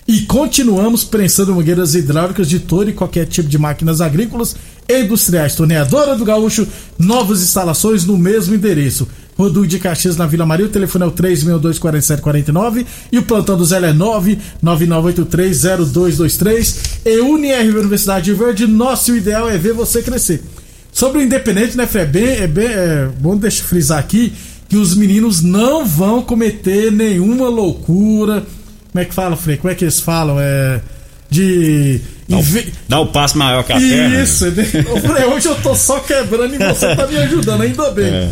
E 0.08 0.22
continuamos 0.22 1.04
prensando 1.04 1.54
mangueiras 1.54 1.94
hidráulicas 1.94 2.48
de 2.48 2.58
todo 2.58 2.88
e 2.88 2.94
qualquer 2.94 3.26
tipo 3.26 3.50
de 3.50 3.58
máquinas 3.58 4.00
agrícolas 4.00 4.56
e 4.88 5.02
industriais. 5.02 5.54
Torneadora 5.54 6.16
do 6.16 6.24
Gaúcho, 6.24 6.66
novas 6.98 7.42
instalações 7.42 8.06
no 8.06 8.16
mesmo 8.16 8.54
endereço. 8.54 9.06
Rodul 9.36 9.66
de 9.66 9.78
Caxias 9.78 10.16
na 10.16 10.26
Vila 10.26 10.46
Maria, 10.46 10.66
o 10.66 10.70
telefone 10.70 11.04
é 11.04 11.08
o 11.08 11.12
3624749 11.12 12.86
e 13.12 13.18
o 13.18 13.22
plantão 13.22 13.56
do 13.56 13.64
Zé 13.64 13.78
é 13.78 13.92
999830223. 13.92 16.76
E 17.04 17.20
UniRV 17.20 17.78
Universidade 17.78 18.32
Verde, 18.32 18.66
nosso 18.66 19.14
ideal 19.14 19.48
é 19.48 19.56
ver 19.58 19.74
você 19.74 20.02
crescer. 20.02 20.42
Sobre 20.92 21.18
o 21.18 21.22
Independente, 21.22 21.76
né, 21.76 21.86
Fred? 21.86 22.06
É 22.06 22.10
bem, 22.10 22.28
é 22.28 22.46
bem 22.46 22.68
é 22.68 23.10
bom 23.20 23.36
deixa 23.36 23.62
eu 23.62 23.66
frisar 23.66 23.98
aqui 23.98 24.32
que 24.68 24.76
os 24.76 24.96
meninos 24.96 25.42
não 25.42 25.84
vão 25.84 26.22
cometer 26.22 26.90
nenhuma 26.90 27.48
loucura 27.48 28.44
como 28.96 29.02
é 29.02 29.04
que 29.04 29.14
fala, 29.14 29.36
Frei? 29.36 29.58
Como 29.58 29.70
é 29.70 29.74
que 29.74 29.84
eles 29.84 30.00
falam? 30.00 30.40
É. 30.40 30.80
De. 31.28 32.00
Dá 32.26 32.38
o, 32.38 32.44
dá 32.88 33.00
o 33.00 33.06
passo 33.08 33.36
maior 33.36 33.62
que 33.62 33.72
a 33.72 33.76
perna. 33.76 34.22
Isso, 34.22 34.46
né? 34.50 35.26
hoje 35.26 35.48
eu 35.48 35.54
tô 35.56 35.74
só 35.74 36.00
quebrando 36.00 36.54
e 36.54 36.58
você 36.58 36.96
tá 36.96 37.06
me 37.06 37.18
ajudando, 37.18 37.60
ainda 37.60 37.90
bem. 37.90 38.06
É 38.06 38.30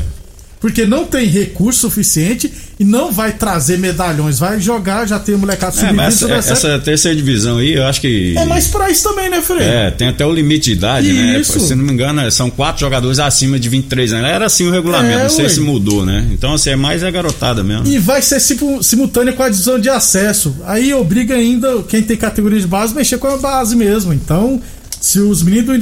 porque 0.64 0.86
não 0.86 1.04
tem 1.04 1.26
recurso 1.26 1.80
suficiente 1.80 2.50
e 2.80 2.84
não 2.84 3.12
vai 3.12 3.34
trazer 3.34 3.78
medalhões. 3.78 4.38
Vai 4.38 4.58
jogar, 4.58 5.06
já 5.06 5.18
tem 5.18 5.36
molecada 5.36 5.72
sub-20. 5.72 6.00
É, 6.00 6.06
essa, 6.38 6.52
essa 6.52 6.78
terceira 6.78 7.14
divisão 7.14 7.58
aí, 7.58 7.74
eu 7.74 7.84
acho 7.84 8.00
que. 8.00 8.34
É 8.34 8.46
mais 8.46 8.66
pra 8.68 8.88
isso 8.88 9.02
também, 9.02 9.28
né, 9.28 9.42
Frei? 9.42 9.60
É, 9.60 9.90
tem 9.90 10.08
até 10.08 10.24
o 10.24 10.32
limite 10.32 10.70
de 10.70 10.72
idade, 10.72 11.12
né? 11.12 11.38
isso. 11.38 11.58
né? 11.58 11.66
Se 11.66 11.74
não 11.74 11.84
me 11.84 11.92
engano, 11.92 12.30
são 12.30 12.48
quatro 12.48 12.80
jogadores 12.80 13.18
acima 13.18 13.58
de 13.58 13.68
23 13.68 14.14
anos. 14.14 14.30
Era 14.30 14.46
assim 14.46 14.66
o 14.66 14.70
regulamento, 14.70 15.18
é, 15.18 15.22
não 15.24 15.28
sei 15.28 15.44
ué. 15.44 15.50
se 15.50 15.60
mudou, 15.60 16.06
né? 16.06 16.26
Então, 16.32 16.54
assim, 16.54 16.70
é 16.70 16.76
mais 16.76 17.04
a 17.04 17.10
garotada 17.10 17.62
mesmo. 17.62 17.86
E 17.86 17.98
vai 17.98 18.22
ser 18.22 18.40
simultânea 18.40 19.34
com 19.34 19.42
a 19.42 19.50
divisão 19.50 19.78
de 19.78 19.90
acesso. 19.90 20.56
Aí 20.64 20.94
obriga 20.94 21.34
ainda 21.34 21.82
quem 21.82 22.02
tem 22.02 22.16
categoria 22.16 22.58
de 22.58 22.66
base 22.66 22.94
mexer 22.94 23.18
com 23.18 23.26
a 23.26 23.36
base 23.36 23.76
mesmo. 23.76 24.14
Então. 24.14 24.62
Se 24.98 25.20
os 25.20 25.42
meninos 25.42 25.66
do 25.66 25.74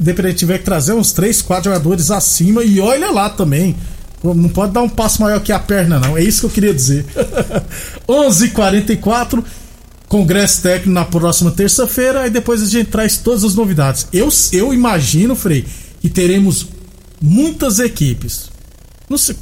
Independente 0.00 0.36
tiver 0.36 0.58
que 0.58 0.64
trazer 0.64 0.92
uns 0.92 1.10
3, 1.10 1.42
4 1.42 1.64
jogadores 1.64 2.12
acima, 2.12 2.62
e 2.62 2.78
olha 2.78 3.10
lá 3.10 3.28
também. 3.28 3.74
Não 4.22 4.48
pode 4.48 4.72
dar 4.72 4.82
um 4.82 4.88
passo 4.88 5.22
maior 5.22 5.40
que 5.40 5.52
a 5.52 5.58
perna, 5.58 6.00
não. 6.00 6.16
É 6.16 6.22
isso 6.22 6.40
que 6.40 6.46
eu 6.46 6.50
queria 6.50 6.74
dizer. 6.74 7.04
11:44 8.08 9.44
Congresso 10.08 10.62
técnico 10.62 10.90
na 10.90 11.04
próxima 11.04 11.50
terça-feira. 11.50 12.26
E 12.26 12.30
depois 12.30 12.62
a 12.62 12.66
gente 12.66 12.90
traz 12.90 13.18
todas 13.18 13.44
as 13.44 13.54
novidades. 13.54 14.06
Eu, 14.12 14.28
eu 14.52 14.72
imagino, 14.74 15.36
Frei, 15.36 15.64
que 16.00 16.08
teremos 16.08 16.66
muitas 17.20 17.78
equipes. 17.78 18.50
Não 19.08 19.16
sei, 19.16 19.36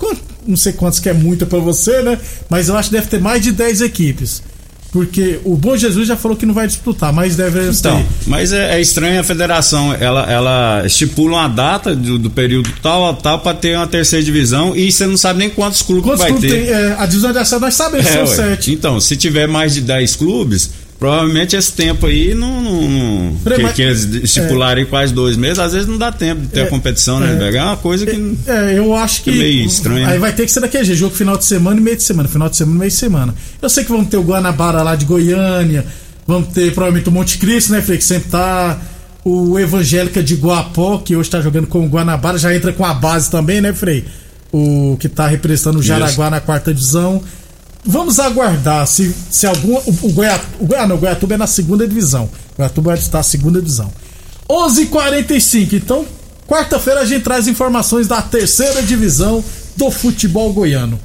não 0.47 0.57
sei 0.57 0.73
quantos 0.73 1.01
que 1.01 1.09
é 1.09 1.13
muito 1.13 1.47
para 1.47 1.59
você, 1.59 2.03
né? 2.03 2.19
Mas 2.49 2.69
eu 2.69 2.77
acho 2.77 2.91
que 2.91 2.97
deve 2.97 3.09
ter 3.09 3.21
mais 3.21 3.43
de 3.43 3.53
10 3.53 3.81
equipes. 3.81 4.43
Porque 4.93 5.41
o 5.45 5.57
Bom 5.57 5.77
Jesus 5.77 6.09
já 6.09 6.17
falou 6.17 6.37
que 6.37 6.47
não 6.47 6.55
vai 6.55 6.67
disputar, 6.67 7.13
mas 7.13 7.37
deve 7.37 7.69
Então, 7.69 8.05
mas 8.27 8.53
é, 8.53 8.77
é, 8.77 8.81
estranho 8.81 9.21
a 9.21 9.25
federação, 9.25 9.93
ela, 9.93 10.31
ela 10.31 10.83
estipula 10.87 11.37
uma 11.37 11.49
data 11.49 11.95
do, 11.95 12.19
do 12.19 12.31
período 12.31 12.71
tal 12.83 13.09
a 13.09 13.15
tal 13.15 13.41
para 13.41 13.57
ter 13.57 13.77
uma 13.77 13.87
terceira 13.87 14.25
divisão 14.25 14.75
e 14.75 14.91
você 14.91 15.07
não 15.07 15.17
sabe 15.17 15.41
nem 15.41 15.51
quantos 15.51 15.83
clubes 15.83 16.05
quantos 16.05 16.21
vai 16.21 16.31
clubes 16.31 16.51
ter. 16.51 16.67
Tem, 16.67 16.75
é, 16.75 16.97
a 16.99 17.07
divisão 17.07 17.33
de 17.33 17.39
acesso 17.39 17.61
nós 17.61 17.75
sabemos, 17.75 18.07
é, 18.07 18.13
são 18.13 18.23
ué. 18.23 18.27
sete. 18.27 18.73
Então, 18.73 19.01
se 19.01 19.17
tiver 19.17 19.47
mais 19.47 19.75
de 19.75 19.81
10 19.83 20.17
clubes, 20.17 20.71
Provavelmente 20.99 21.55
esse 21.55 21.73
tempo 21.73 22.07
aí 22.07 22.35
não. 22.35 22.63
não, 22.63 22.83
não 22.83 23.37
que, 23.37 23.73
que, 23.75 23.83
eles 23.83 24.05
estipularem 24.05 24.85
é, 24.85 24.87
quase 24.87 25.13
dois 25.13 25.37
meses, 25.37 25.59
às 25.59 25.73
vezes 25.73 25.87
não 25.87 25.99
dá 25.99 26.11
tempo 26.11 26.41
de 26.41 26.49
ter 26.49 26.61
é, 26.61 26.63
a 26.63 26.67
competição, 26.69 27.21
né? 27.21 27.39
É, 27.39 27.57
é 27.57 27.63
uma 27.63 27.77
coisa 27.77 28.07
que. 28.07 28.39
É, 28.47 28.79
eu 28.79 28.95
acho 28.95 29.23
que. 29.23 29.31
É 29.31 29.35
meio 29.35 29.67
estranho. 29.67 30.07
Aí 30.07 30.15
né? 30.15 30.19
vai 30.19 30.33
ter 30.33 30.47
que 30.47 30.53
ser 30.53 30.61
daquele 30.61 30.85
jeito, 30.85 30.99
jogo 30.99 31.15
final 31.15 31.37
de 31.37 31.45
semana 31.45 31.79
e 31.79 31.83
meio 31.83 31.97
de 31.97 32.03
semana. 32.03 32.29
Final 32.29 32.49
de 32.49 32.57
semana 32.57 32.77
e 32.77 32.79
meio 32.79 32.91
de 32.91 32.97
semana. 32.97 33.35
Eu 33.61 33.69
sei 33.69 33.85
que 33.85 33.93
vamos 33.93 34.09
ter 34.09 34.17
o 34.17 34.23
Guanabara 34.23 34.83
lá 34.83 34.97
de 34.97 35.05
Goiânia, 35.05 35.85
vamos 36.27 36.49
ter 36.49 36.73
provavelmente 36.73 37.09
o 37.11 37.13
Monte 37.13 37.37
Cristo, 37.37 37.73
né, 37.73 37.83
Fê? 37.83 37.99
Que 37.99 38.05
sempre 38.05 38.31
tá. 38.31 38.81
O 39.23 39.59
Evangélica 39.59 40.23
de 40.23 40.37
Guapó, 40.37 40.99
que 40.99 41.17
hoje 41.17 41.29
tá 41.29 41.41
jogando 41.41 41.67
com 41.67 41.85
o 41.85 41.89
Guanabara, 41.89 42.39
já 42.39 42.55
entra 42.55 42.73
com 42.73 42.85
a 42.85 42.95
base 42.95 43.29
também, 43.29 43.61
né, 43.61 43.73
Frei? 43.73 44.05
O 44.53 44.97
que 44.99 45.09
tá 45.09 45.27
representando 45.27 45.81
o 45.81 45.83
Jaraguá 45.83 46.27
Isso. 46.27 46.31
na 46.31 46.41
quarta 46.41 46.73
divisão. 46.73 47.23
Vamos 47.87 48.19
aguardar 48.19 48.87
se, 48.87 49.15
se 49.31 49.47
algum. 49.47 49.77
O, 49.77 49.91
o, 50.03 50.15
o, 50.15 50.75
ah, 50.77 50.87
não, 50.87 50.97
o 50.97 50.99
Goiatuba 50.99 51.35
é 51.35 51.37
na 51.39 51.47
segunda 51.47 51.87
divisão. 51.87 52.25
O 52.25 52.57
Goiatuba 52.57 52.95
está 52.95 53.19
na 53.19 53.23
segunda 53.23 53.61
divisão. 53.61 53.93
11:45 54.49 54.81
h 54.81 54.87
45 54.87 55.77
então, 55.77 56.07
quarta-feira 56.47 57.01
a 57.01 57.05
gente 57.05 57.23
traz 57.23 57.49
informações 57.49 58.07
da 58.07 58.21
terceira 58.23 58.83
divisão 58.83 59.43
do 59.77 59.91
futebol 59.91 60.53
goiano. 60.53 60.99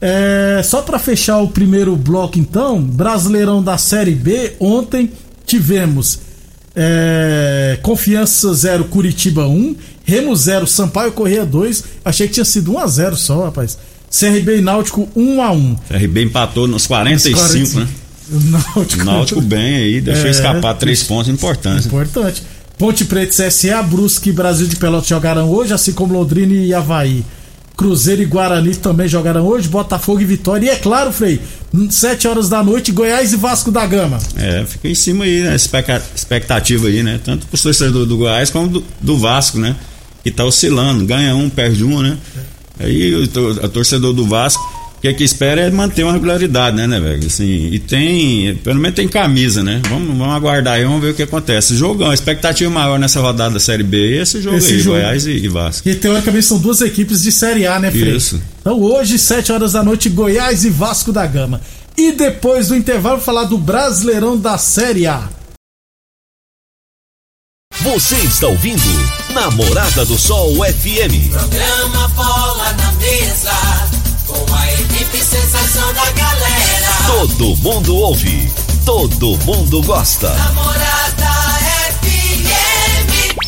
É, 0.00 0.60
só 0.64 0.82
para 0.82 0.98
fechar 0.98 1.38
o 1.38 1.48
primeiro 1.48 1.96
bloco, 1.96 2.38
então, 2.38 2.80
Brasileirão 2.80 3.62
da 3.62 3.76
Série 3.76 4.14
B, 4.14 4.54
ontem 4.60 5.10
tivemos 5.44 6.20
é, 6.76 7.78
Confiança 7.82 8.54
0, 8.54 8.84
Curitiba 8.84 9.46
1, 9.48 9.76
Remo 10.04 10.36
0, 10.36 10.66
Sampaio 10.66 11.12
Correia 11.12 11.44
2. 11.44 11.84
Achei 12.04 12.28
que 12.28 12.34
tinha 12.34 12.44
sido 12.44 12.72
1 12.72 12.78
a 12.78 12.86
0 12.86 13.16
só, 13.16 13.44
rapaz. 13.46 13.76
CRB 14.10 14.58
e 14.58 14.60
Náutico 14.60 15.08
1 15.14 15.42
a 15.42 15.52
1 15.52 15.76
CRB 15.88 16.22
empatou 16.24 16.66
nos 16.66 16.86
45, 16.86 17.38
nos 17.38 17.48
45. 17.50 17.80
né? 17.80 17.88
O 18.30 18.40
Náutico, 18.74 19.04
Náutico 19.04 19.40
bem 19.40 19.76
aí, 19.76 20.00
deixou 20.00 20.26
é, 20.26 20.30
escapar 20.30 20.74
três 20.74 21.02
pontos 21.02 21.28
importantes. 21.28 21.86
Importante. 21.86 22.42
Ponte 22.78 23.04
Preta 23.04 23.32
CSA, 23.32 23.82
Brusque 23.82 24.30
e 24.30 24.32
Brasil 24.32 24.68
de 24.68 24.76
Pelotas 24.76 25.08
jogarão 25.08 25.50
hoje, 25.50 25.72
assim 25.72 25.92
como 25.92 26.14
Londrina 26.14 26.54
e 26.54 26.72
Havaí. 26.72 27.24
Cruzeiro 27.76 28.22
e 28.22 28.24
Guarani 28.24 28.74
também 28.74 29.06
jogarão 29.06 29.46
hoje, 29.46 29.68
Botafogo 29.68 30.20
e 30.20 30.24
Vitória. 30.24 30.66
E 30.66 30.68
é 30.68 30.76
claro, 30.76 31.12
Frei, 31.12 31.40
7 31.90 32.26
horas 32.26 32.48
da 32.48 32.62
noite, 32.62 32.90
Goiás 32.90 33.32
e 33.32 33.36
Vasco 33.36 33.70
da 33.70 33.86
Gama. 33.86 34.18
É, 34.36 34.64
fica 34.64 34.88
em 34.88 34.96
cima 34.96 35.24
aí, 35.24 35.42
né? 35.42 35.54
Expectativa 35.54 36.88
aí, 36.88 37.04
né? 37.04 37.20
Tanto 37.24 37.46
pro 37.46 37.60
torcedor 37.60 38.04
do 38.04 38.16
Goiás 38.16 38.50
como 38.50 38.68
do, 38.68 38.84
do 39.00 39.16
Vasco, 39.16 39.58
né? 39.58 39.76
Que 40.24 40.30
tá 40.30 40.44
oscilando, 40.44 41.04
ganha 41.04 41.36
um, 41.36 41.48
perde 41.48 41.84
um, 41.84 42.02
né? 42.02 42.18
É. 42.36 42.57
Aí 42.78 43.14
o, 43.14 43.28
torcedor 43.68 44.12
do 44.12 44.24
Vasco, 44.24 44.62
o 44.98 45.00
que, 45.00 45.08
é 45.08 45.12
que 45.12 45.22
espera 45.22 45.60
é 45.60 45.70
manter 45.70 46.02
uma 46.02 46.12
regularidade, 46.12 46.76
né, 46.76 46.86
né, 46.86 46.98
velho? 46.98 47.24
Assim, 47.24 47.68
e 47.70 47.78
tem, 47.78 48.56
pelo 48.56 48.80
menos 48.80 48.96
tem 48.96 49.06
camisa, 49.06 49.62
né? 49.62 49.80
Vamos, 49.88 50.08
vamos 50.08 50.34
aguardar 50.34 50.74
aí, 50.74 50.84
vamos 50.84 51.00
ver 51.00 51.10
o 51.10 51.14
que 51.14 51.22
acontece. 51.22 51.76
Jogão, 51.76 52.12
expectativa 52.12 52.68
maior 52.68 52.98
nessa 52.98 53.20
rodada 53.20 53.54
da 53.54 53.60
Série 53.60 53.84
B 53.84 54.16
é 54.16 54.22
esse 54.22 54.40
jogo 54.40 54.56
esse 54.56 54.74
aí, 54.74 54.78
jogo. 54.80 54.96
Goiás 54.96 55.26
e, 55.26 55.30
e 55.30 55.48
Vasco. 55.48 55.88
E 55.88 55.94
teoricamente 55.94 56.46
são 56.46 56.58
duas 56.58 56.80
equipes 56.80 57.22
de 57.22 57.30
Série 57.30 57.64
A, 57.64 57.78
né, 57.78 57.90
Fred? 57.92 58.16
Isso. 58.16 58.42
Então 58.60 58.80
hoje, 58.80 59.18
7 59.18 59.52
horas 59.52 59.72
da 59.72 59.84
noite, 59.84 60.08
Goiás 60.08 60.64
e 60.64 60.70
Vasco 60.70 61.12
da 61.12 61.24
Gama. 61.26 61.60
E 61.96 62.12
depois 62.12 62.68
do 62.68 62.76
intervalo, 62.76 63.20
falar 63.20 63.44
do 63.44 63.56
Brasileirão 63.56 64.36
da 64.36 64.58
Série 64.58 65.06
A. 65.06 65.28
Você 67.82 68.16
está 68.16 68.48
ouvindo 68.48 68.82
Namorada 69.32 70.04
do 70.04 70.18
Sol 70.18 70.52
FM. 70.56 71.30
Programa 71.30 72.08
Bola 72.08 72.72
na 72.72 72.92
Mesa, 72.94 73.52
com 74.26 74.52
a 74.52 74.72
equipe 74.72 75.18
sensação 75.18 75.94
da 75.94 76.10
galera. 76.10 76.88
Todo 77.06 77.56
mundo 77.58 77.94
ouve, 77.94 78.52
todo 78.84 79.38
mundo 79.44 79.80
gosta. 79.84 80.28
Namorada 80.28 81.30
FM. 82.00 83.38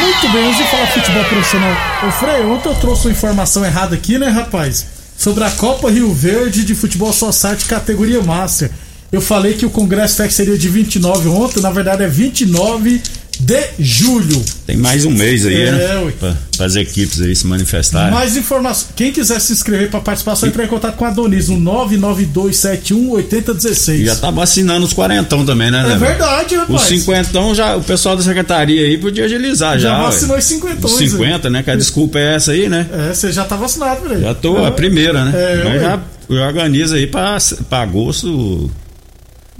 Muito 0.00 0.28
bem, 0.32 0.54
de 0.54 0.64
falar 0.70 0.86
futebol 0.86 1.24
profissional, 1.26 1.76
ô 2.08 2.10
Frei, 2.12 2.42
ontem 2.46 2.70
eu 2.70 2.74
trouxe 2.76 3.08
uma 3.08 3.12
informação 3.12 3.62
errada 3.62 3.94
aqui, 3.94 4.18
né, 4.18 4.28
rapaz? 4.28 4.86
Sobre 5.18 5.44
a 5.44 5.50
Copa 5.50 5.90
Rio 5.90 6.12
Verde 6.14 6.64
de 6.64 6.74
Futebol 6.74 7.12
Society 7.12 7.66
categoria 7.66 8.22
Master. 8.22 8.70
Eu 9.12 9.20
falei 9.20 9.52
que 9.52 9.66
o 9.66 9.70
Congresso 9.70 10.16
Tech 10.16 10.32
seria 10.32 10.56
de 10.56 10.68
29 10.70 11.28
ontem, 11.28 11.60
na 11.60 11.70
verdade 11.70 12.02
é 12.02 12.08
29 12.08 13.02
de 13.40 13.62
julho. 13.78 14.42
Tem 14.66 14.74
mais 14.76 15.04
um 15.04 15.10
mês 15.10 15.44
aí, 15.44 15.60
É, 15.62 15.70
né? 15.72 16.12
para 16.56 16.64
as 16.64 16.76
equipes 16.76 17.20
aí 17.20 17.36
se 17.36 17.46
manifestarem. 17.46 18.10
Mais 18.10 18.38
informações. 18.38 18.88
Quem 18.96 19.12
quiser 19.12 19.38
se 19.38 19.52
inscrever 19.52 19.90
para 19.90 20.00
participação, 20.00 20.48
entre 20.48 20.64
em 20.64 20.66
contato 20.66 20.96
com 20.96 21.04
a 21.04 21.10
Donis 21.10 21.50
no 21.50 21.58
992718016. 21.60 24.00
E 24.00 24.06
já 24.06 24.16
tá 24.16 24.30
vacinando 24.30 24.86
os 24.86 24.94
quarentão 24.94 25.44
também, 25.44 25.70
né, 25.70 25.80
É 25.80 25.88
né, 25.88 25.96
verdade, 25.96 26.54
rapaz. 26.54 26.80
Os 26.82 26.88
cinquentão 26.88 27.54
já, 27.54 27.76
o 27.76 27.82
pessoal 27.82 28.16
da 28.16 28.22
secretaria 28.22 28.86
aí 28.86 28.96
podia 28.96 29.26
agilizar 29.26 29.78
já. 29.78 29.90
Já 29.90 30.02
vacinou 30.04 30.32
ué. 30.34 30.38
os 30.38 30.44
cinquentões, 30.46 30.92
Os 30.92 30.98
50, 30.98 31.50
né? 31.50 31.62
Que 31.62 31.70
a 31.70 31.76
desculpa 31.76 32.18
é 32.18 32.36
essa 32.36 32.52
aí, 32.52 32.66
né? 32.68 32.86
É, 32.92 33.12
você 33.12 33.30
já 33.30 33.44
tá 33.44 33.56
vacinado, 33.56 34.08
velho. 34.08 34.22
Já 34.22 34.32
tô 34.34 34.58
é, 34.58 34.68
a 34.68 34.70
primeira, 34.70 35.22
né? 35.26 35.32
É, 35.34 35.64
Mas 35.64 35.82
já, 35.82 36.00
já 36.30 36.46
organiza 36.46 36.96
aí 36.96 37.06
pra 37.06 37.36
agosto 37.72 38.70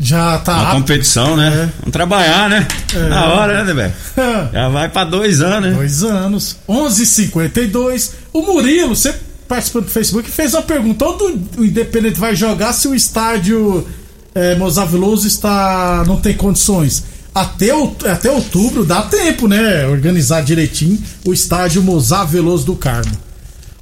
Já 0.04 0.38
tá 0.38 0.52
a 0.52 0.56
rápido. 0.56 0.80
competição, 0.80 1.36
né? 1.36 1.46
É. 1.48 1.72
Vamos 1.78 1.92
trabalhar, 1.92 2.50
né? 2.50 2.66
Na 3.08 3.26
hora, 3.34 3.62
né, 3.62 3.72
velho? 3.72 3.92
Já 4.52 4.68
vai 4.68 4.88
pra 4.88 5.04
dois 5.04 5.40
anos, 5.40 5.70
né? 5.70 5.76
Dois 5.76 6.02
anos. 6.02 6.56
11:52. 6.68 8.10
O 8.32 8.42
Murilo, 8.42 8.96
você 8.96 9.14
participando 9.46 9.84
do 9.84 9.90
Facebook, 9.90 10.28
fez 10.28 10.54
uma 10.54 10.62
pergunta: 10.62 11.04
onde 11.06 11.40
o 11.56 11.64
Independente 11.64 12.18
vai 12.18 12.34
jogar 12.34 12.72
se 12.72 12.88
o 12.88 12.94
estádio 12.96 13.86
é, 14.34 14.56
Mozar 14.56 14.88
Veloso 14.88 15.26
está, 15.28 16.02
não 16.06 16.16
tem 16.16 16.34
condições? 16.34 17.04
Até, 17.34 17.70
out- 17.70 18.06
até 18.08 18.28
outubro 18.30 18.84
dá 18.84 19.02
tempo, 19.02 19.46
né? 19.46 19.86
Organizar 19.86 20.42
direitinho 20.42 20.98
o 21.24 21.32
estádio 21.32 21.80
Mozar 21.82 22.26
Veloso 22.26 22.66
do 22.66 22.74
Carmo. 22.74 23.16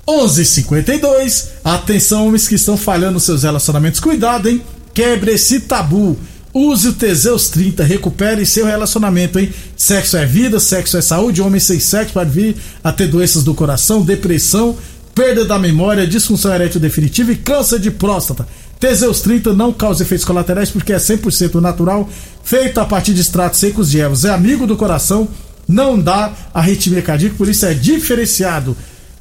11:52. 0.06 1.46
Atenção, 1.64 2.26
homens 2.26 2.46
que 2.46 2.54
estão 2.56 2.76
falhando 2.76 3.14
nos 3.14 3.22
seus 3.24 3.42
relacionamentos. 3.42 4.00
Cuidado, 4.00 4.48
hein? 4.48 4.62
Quebre 5.00 5.33
esse 5.33 5.61
tabu. 5.61 6.14
Use 6.52 6.88
o 6.88 6.92
Teseus 6.92 7.49
30, 7.49 7.83
recupere 7.83 8.45
seu 8.45 8.66
relacionamento, 8.66 9.38
hein? 9.38 9.50
Sexo 9.75 10.19
é 10.19 10.26
vida, 10.26 10.61
sexo 10.61 10.99
é 10.99 11.00
saúde. 11.00 11.40
Homem 11.40 11.59
sem 11.59 11.80
sexo 11.80 12.12
pode 12.12 12.28
vir 12.28 12.57
a 12.85 12.92
ter 12.92 13.07
doenças 13.07 13.42
do 13.42 13.54
coração, 13.54 14.02
depressão, 14.02 14.76
perda 15.14 15.47
da 15.47 15.59
memória, 15.59 16.07
disfunção 16.07 16.52
erétil 16.52 16.78
definitiva 16.78 17.33
e 17.33 17.37
câncer 17.37 17.78
de 17.78 17.90
próstata. 17.90 18.47
Teseus 18.78 19.23
30 19.23 19.54
não 19.54 19.73
causa 19.73 20.02
efeitos 20.02 20.26
colaterais 20.26 20.69
porque 20.69 20.92
é 20.92 20.99
100% 20.99 21.54
natural, 21.62 22.07
feito 22.45 22.78
a 22.78 22.85
partir 22.85 23.14
de 23.14 23.23
extratos 23.23 23.59
secos 23.59 23.90
de 23.90 24.00
ervas. 24.00 24.26
É 24.26 24.30
amigo 24.30 24.66
do 24.66 24.76
coração, 24.76 25.26
não 25.66 25.99
dá 25.99 26.30
arritmia 26.52 27.00
cardíaca, 27.00 27.37
por 27.38 27.49
isso 27.49 27.64
é 27.64 27.73
diferenciado. 27.73 28.76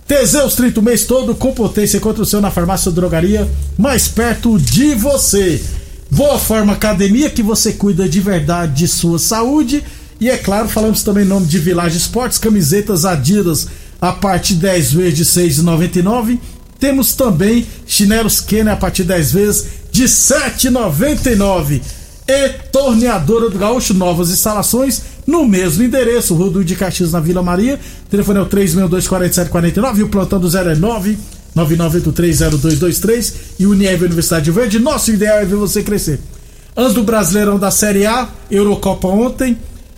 Teseus 0.09 0.55
30 0.55 0.79
o 0.79 0.83
mês 0.83 1.05
todo 1.05 1.35
com 1.35 1.53
potência 1.53 1.99
contra 1.99 2.23
o 2.23 2.25
seu 2.25 2.41
na 2.41 2.49
farmácia 2.49 2.89
ou 2.89 2.95
drogaria 2.95 3.47
mais 3.77 4.07
perto 4.07 4.57
de 4.57 4.95
você. 4.95 5.61
Boa 6.09 6.39
Forma 6.39 6.73
Academia, 6.73 7.29
que 7.29 7.43
você 7.43 7.73
cuida 7.73 8.09
de 8.09 8.19
verdade 8.19 8.73
de 8.73 8.87
sua 8.87 9.19
saúde. 9.19 9.83
E 10.19 10.27
é 10.27 10.35
claro, 10.35 10.67
falamos 10.67 11.03
também 11.03 11.25
em 11.25 11.27
nome 11.27 11.45
de 11.45 11.59
Village 11.59 11.97
Esportes, 11.97 12.39
camisetas 12.39 13.05
Adidas 13.05 13.67
a 14.01 14.11
partir 14.11 14.55
de 14.55 14.61
10 14.61 14.93
vezes 14.93 15.35
de 15.35 15.41
R$ 15.41 15.47
6,99. 15.47 16.39
Temos 16.79 17.13
também 17.13 17.67
chinelos 17.85 18.41
Kenner 18.41 18.73
a 18.73 18.77
partir 18.77 19.03
de 19.03 19.09
10 19.09 19.31
vezes 19.31 19.65
de 19.91 20.01
R$ 20.01 20.07
7,99 20.07 21.81
e 22.27 22.49
Torneadora 22.71 23.47
do 23.47 23.59
Gaúcho, 23.59 23.93
novas 23.93 24.31
instalações 24.31 25.03
no 25.29 25.45
mesmo 25.45 25.83
endereço, 25.83 26.33
Rua 26.33 26.49
do 26.49 26.65
de 26.65 26.75
Caxias 26.75 27.11
na 27.11 27.19
Vila 27.19 27.43
Maria. 27.43 27.79
O 28.07 28.09
telefone 28.09 28.39
é 28.39 28.41
o 28.41 28.47
3624749 28.47 29.97
e 29.99 30.03
o 30.03 30.09
plantão 30.09 30.39
do 30.39 30.49
0 30.49 30.71
é 30.71 30.75
9 30.75 31.17
99830223 31.55 33.33
e 33.59 33.65
Unieve 33.67 34.05
Universidade 34.05 34.45
de 34.45 34.51
Verde. 34.51 34.79
Nosso 34.79 35.11
ideal 35.11 35.37
é 35.37 35.45
ver 35.45 35.55
você 35.55 35.83
crescer. 35.83 36.19
Antes 36.75 36.95
do 36.95 37.03
Brasileirão 37.03 37.59
da 37.59 37.69
Série 37.69 38.05
A, 38.05 38.27
Eurocopa 38.49 39.07
ontem, 39.07 39.57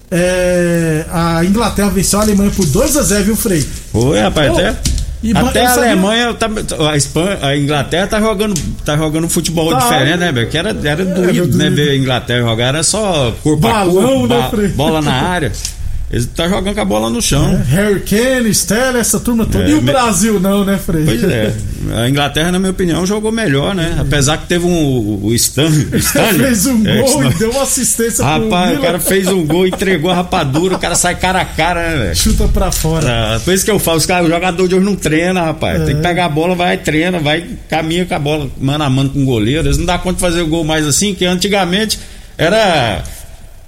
é, 0.10 1.06
a 1.10 1.46
Inglaterra 1.46 1.90
venceu 1.90 2.20
a 2.20 2.24
Alemanha 2.24 2.52
por 2.52 2.66
2 2.66 2.98
a 2.98 3.04
0 3.04 3.24
viu, 3.24 3.36
Frei? 3.36 3.66
Oi, 3.94 4.20
rapaz, 4.20 4.52
Ô, 4.52 4.54
até. 4.54 4.91
E 5.24 5.32
até 5.36 5.66
a 5.66 5.74
Alemanha, 5.74 6.34
tá, 6.34 6.50
a, 6.92 6.98
Espanha, 6.98 7.38
a 7.42 7.56
Inglaterra 7.58 8.08
tá 8.08 8.20
jogando, 8.20 8.60
tá 8.84 8.98
jogando 8.98 9.30
futebol 9.30 9.70
Tá. 9.72 9.80
diferente, 9.80 10.18
né, 10.18 10.32
velho? 10.32 10.50
Que 10.50 10.58
era, 10.58 10.70
era 10.84 11.06
doído, 11.06 11.42
doído. 11.48 11.58
né? 11.58 11.70
Ver 11.70 11.90
a 11.92 11.96
Inglaterra 11.96 12.40
jogar, 12.48 12.68
era 12.70 12.84
só 12.84 13.32
corpo 13.44 13.68
a 13.68 13.72
Balão, 13.72 13.94
corpo, 13.94 14.28
né, 14.28 14.48
Frei? 14.50 14.68
bola 14.70 15.02
na 15.02 15.14
área. 15.14 15.52
Eles 16.12 16.26
tá 16.36 16.46
jogando 16.50 16.76
com 16.76 16.82
a 16.82 16.86
bola 16.86 17.10
no 17.10 17.22
chão. 17.22 17.56
Harry 17.70 18.02
Kane, 18.02 18.50
Stella, 18.54 19.00
essa 19.00 19.18
turma 19.18 19.46
toda. 19.46 19.64
É, 19.64 19.70
e 19.70 19.74
o 19.76 19.82
me- 19.82 19.92
Brasil 19.94 20.42
não, 20.42 20.66
né, 20.66 20.78
Frei? 20.78 21.06
Pois 21.06 21.24
é. 21.24 21.54
A 21.96 22.10
Inglaterra, 22.10 22.52
na 22.52 22.60
minha 22.60 22.72
opinião, 22.72 23.06
jogou 23.06 23.32
melhor, 23.32 23.74
né? 23.74 23.96
Apesar 23.98 24.38
que 24.38 24.46
teve 24.48 24.66
um. 24.66 25.20
O 25.24 25.34
Stan. 25.34 25.70
Stan 25.94 26.34
fez 26.36 26.66
um 26.68 26.86
é, 26.86 27.02
gol 27.02 27.24
e 27.24 27.34
deu 27.36 27.52
uma 27.52 27.64
assistência 27.64 28.26
pro 28.26 28.44
Rapaz, 28.50 28.78
o 28.78 28.82
cara 28.82 29.00
fez 29.00 29.28
um 29.30 29.46
gol, 29.46 29.66
entregou 29.66 30.12
a 30.12 30.16
rapadura, 30.16 30.76
o 30.76 30.80
cara 30.80 30.96
sai 30.96 31.16
cara 31.16 31.40
a 31.42 31.46
cara, 31.46 31.82
né, 31.90 31.98
velho? 32.04 32.16
Chuta 32.16 32.48
pra 32.50 32.72
fora. 32.74 33.36
Ah, 33.36 33.40
Por 33.40 33.54
isso 33.54 33.64
que 33.64 33.72
eu 33.72 33.80
falo, 33.80 33.98
os 33.98 34.06
caras, 34.06 34.28
o 34.28 34.30
jogador 34.30 34.68
de 34.68 34.76
hoje 34.76 34.86
não 34.86 34.96
treina, 34.98 35.42
rapaz. 35.42 35.82
É. 35.82 35.86
Tem 35.86 35.96
que 35.96 36.02
pegar 36.02 36.26
a 36.26 36.30
bola, 36.30 36.56
vai, 36.56 36.78
treina, 36.78 37.20
vai, 37.20 37.46
caminha 37.70 38.06
com 38.06 38.14
a 38.16 38.20
bola, 38.20 38.50
mano 38.60 38.84
a 38.84 38.90
mano 38.90 39.10
com 39.12 39.22
o 39.24 39.26
goleiro. 39.26 39.66
Eles 39.66 39.78
não 39.78 39.86
dá 39.86 39.98
conta 39.98 40.16
de 40.16 40.22
fazer 40.22 40.42
o 40.42 40.48
gol 40.48 40.66
mais 40.66 40.86
assim, 40.86 41.14
que 41.16 41.26
antigamente 41.26 41.98
era. 42.38 43.02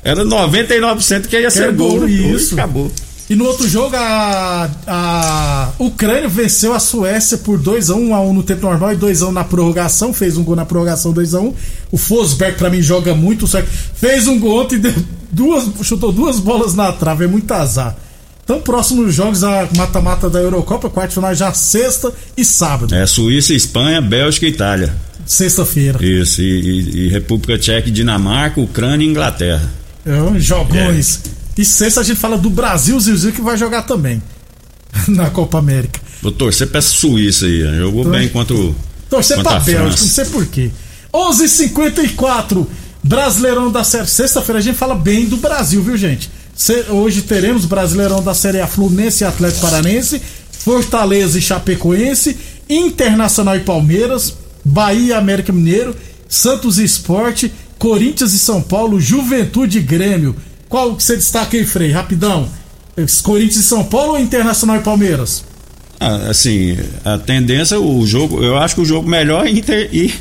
Era 0.03 0.23
99% 0.25 1.27
que 1.27 1.39
ia 1.39 1.49
ser 1.49 1.63
Era 1.63 1.71
gol. 1.71 1.99
gol, 1.99 2.07
isso. 2.09 2.53
Acabou. 2.55 2.91
E 3.29 3.35
no 3.35 3.45
outro 3.45 3.67
jogo, 3.67 3.95
a, 3.95 4.69
a 4.85 5.69
Ucrânia 5.79 6.27
venceu 6.27 6.73
a 6.73 6.79
Suécia 6.79 7.37
por 7.37 7.57
2x1, 7.57 8.09
1x1 8.09 8.33
no 8.33 8.43
tempo 8.43 8.67
normal 8.67 8.93
e 8.93 8.97
2x1 8.97 9.31
na 9.31 9.43
prorrogação. 9.45 10.13
Fez 10.13 10.35
um 10.37 10.43
gol 10.43 10.55
na 10.57 10.65
prorrogação, 10.65 11.13
2x1. 11.13 11.53
O 11.91 11.97
Fosberg, 11.97 12.57
pra 12.57 12.69
mim, 12.69 12.81
joga 12.81 13.15
muito. 13.15 13.47
Só 13.47 13.61
que 13.61 13.69
fez 13.95 14.27
um 14.27 14.37
gol 14.37 14.61
ontem 14.61 14.75
e 14.83 14.93
duas, 15.31 15.65
chutou 15.83 16.11
duas 16.11 16.37
bolas 16.39 16.75
na 16.75 16.91
trave. 16.91 17.23
É 17.23 17.27
muito 17.27 17.49
azar. 17.53 17.95
Então, 18.43 18.59
próximos 18.59 19.15
jogos, 19.15 19.41
a 19.41 19.69
mata-mata 19.77 20.29
da 20.29 20.39
Eurocopa, 20.39 20.89
quarto 20.89 21.13
final 21.13 21.33
já 21.33 21.53
sexta 21.53 22.11
e 22.35 22.43
sábado. 22.43 22.93
É 22.93 23.05
Suíça, 23.05 23.53
Espanha, 23.53 24.01
Bélgica 24.01 24.45
e 24.45 24.49
Itália. 24.49 24.93
Sexta-feira. 25.25 26.05
Isso, 26.05 26.41
e, 26.41 26.45
e- 26.59 27.05
e 27.05 27.07
República 27.07 27.57
Tcheca, 27.57 27.87
e 27.87 27.91
Dinamarca, 27.91 28.59
Ucrânia 28.59 29.05
e 29.05 29.09
Inglaterra. 29.09 29.71
É, 30.05 30.39
jogões. 30.39 31.21
E 31.57 31.63
sexta 31.63 32.01
a 32.01 32.03
gente 32.03 32.19
fala 32.19 32.37
do 32.37 32.49
Brasil, 32.49 32.99
Zilzil, 32.99 33.31
que 33.31 33.41
vai 33.41 33.57
jogar 33.57 33.83
também. 33.83 34.21
Na 35.07 35.29
Copa 35.29 35.59
América. 35.59 35.99
Vou 36.21 36.31
torcer 36.31 36.67
pra 36.67 36.81
Suíça 36.81 37.45
aí. 37.45 37.61
Jogou 37.77 38.01
Então, 38.01 38.11
bem 38.11 38.29
contra 38.29 38.55
o. 38.55 38.75
Torcer 39.09 39.41
pra 39.43 39.59
Bélgica, 39.59 40.01
não 40.01 40.09
sei 40.09 40.25
porquê. 40.25 40.71
11:54 41.13 41.41
h 41.43 41.47
54 41.47 42.67
Brasileirão 43.03 43.71
da 43.71 43.83
Série. 43.83 44.07
Sexta-feira 44.07 44.59
a 44.59 44.61
gente 44.61 44.77
fala 44.77 44.95
bem 44.95 45.25
do 45.27 45.37
Brasil, 45.37 45.83
viu, 45.83 45.95
gente? 45.97 46.29
Se- 46.55 46.85
Hoje 46.89 47.21
teremos 47.23 47.65
Brasileirão 47.65 48.23
da 48.23 48.33
Série 48.33 48.59
A 48.61 48.67
Fluminense 48.67 49.23
e 49.23 49.27
Atlético 49.27 49.61
Paranense, 49.61 50.21
Fortaleza 50.51 51.37
e 51.37 51.41
Chapecoense, 51.41 52.37
Internacional 52.69 53.55
e 53.57 53.59
Palmeiras, 53.59 54.33
Bahia 54.63 55.07
e 55.07 55.13
América 55.13 55.51
Mineiro, 55.51 55.95
Santos 56.29 56.79
e 56.79 56.83
Esporte, 56.83 57.51
Corinthians 57.83 58.31
e 58.33 58.39
São 58.39 58.61
Paulo, 58.61 58.97
Juventude 58.97 59.79
e 59.79 59.81
Grêmio. 59.81 60.33
Qual 60.69 60.95
que 60.95 61.03
você 61.03 61.17
destaca 61.17 61.57
aí, 61.57 61.65
Frei? 61.65 61.91
Rapidão. 61.91 62.47
Corinthians 63.21 63.57
e 63.57 63.63
São 63.63 63.83
Paulo 63.83 64.13
ou 64.13 64.19
Internacional 64.19 64.77
e 64.77 64.79
Palmeiras? 64.79 65.43
Ah, 65.99 66.29
assim, 66.29 66.77
a 67.03 67.17
tendência, 67.17 67.77
o 67.77 68.07
jogo, 68.07 68.41
eu 68.41 68.57
acho 68.57 68.75
que 68.75 68.81
o 68.81 68.85
jogo 68.85 69.09
melhor 69.09 69.45
é 69.45 69.49
Inter 69.49 69.89
e, 69.91 70.13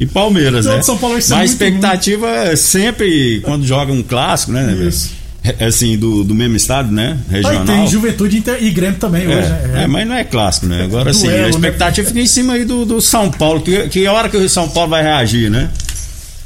e 0.00 0.06
Palmeiras, 0.06 0.64
né? 0.64 0.80
São 0.80 0.96
Paulo 0.96 1.16
Mas 1.16 1.30
a 1.30 1.44
expectativa 1.44 2.30
é 2.30 2.56
sempre 2.56 3.42
quando 3.44 3.66
joga 3.66 3.92
um 3.92 4.02
clássico, 4.02 4.52
né? 4.52 4.62
né, 4.68 4.88
Isso. 4.88 5.10
é, 5.44 5.66
Assim, 5.66 5.98
do, 5.98 6.24
do 6.24 6.34
mesmo 6.34 6.56
estado, 6.56 6.90
né? 6.90 7.18
Aí 7.28 7.42
Regional. 7.42 7.66
tem 7.66 7.86
Juventude 7.88 8.36
e 8.36 8.38
Inter- 8.38 8.62
e 8.62 8.70
Grêmio 8.70 8.98
também 8.98 9.28
hoje. 9.28 9.48
É, 9.48 9.68
né? 9.68 9.82
é, 9.82 9.86
mas 9.86 10.08
não 10.08 10.14
é 10.14 10.24
clássico, 10.24 10.64
né? 10.64 10.82
Agora 10.84 11.12
sim, 11.12 11.28
a 11.28 11.30
né? 11.30 11.50
expectativa 11.50 12.08
fica 12.08 12.20
em 12.20 12.26
cima 12.26 12.54
aí 12.54 12.64
do, 12.64 12.86
do 12.86 13.02
São 13.02 13.30
Paulo. 13.30 13.60
Que, 13.60 13.86
que 13.90 14.06
hora 14.06 14.30
que 14.30 14.36
o 14.38 14.48
São 14.48 14.66
Paulo 14.66 14.88
vai 14.88 15.02
reagir, 15.02 15.50
né? 15.50 15.68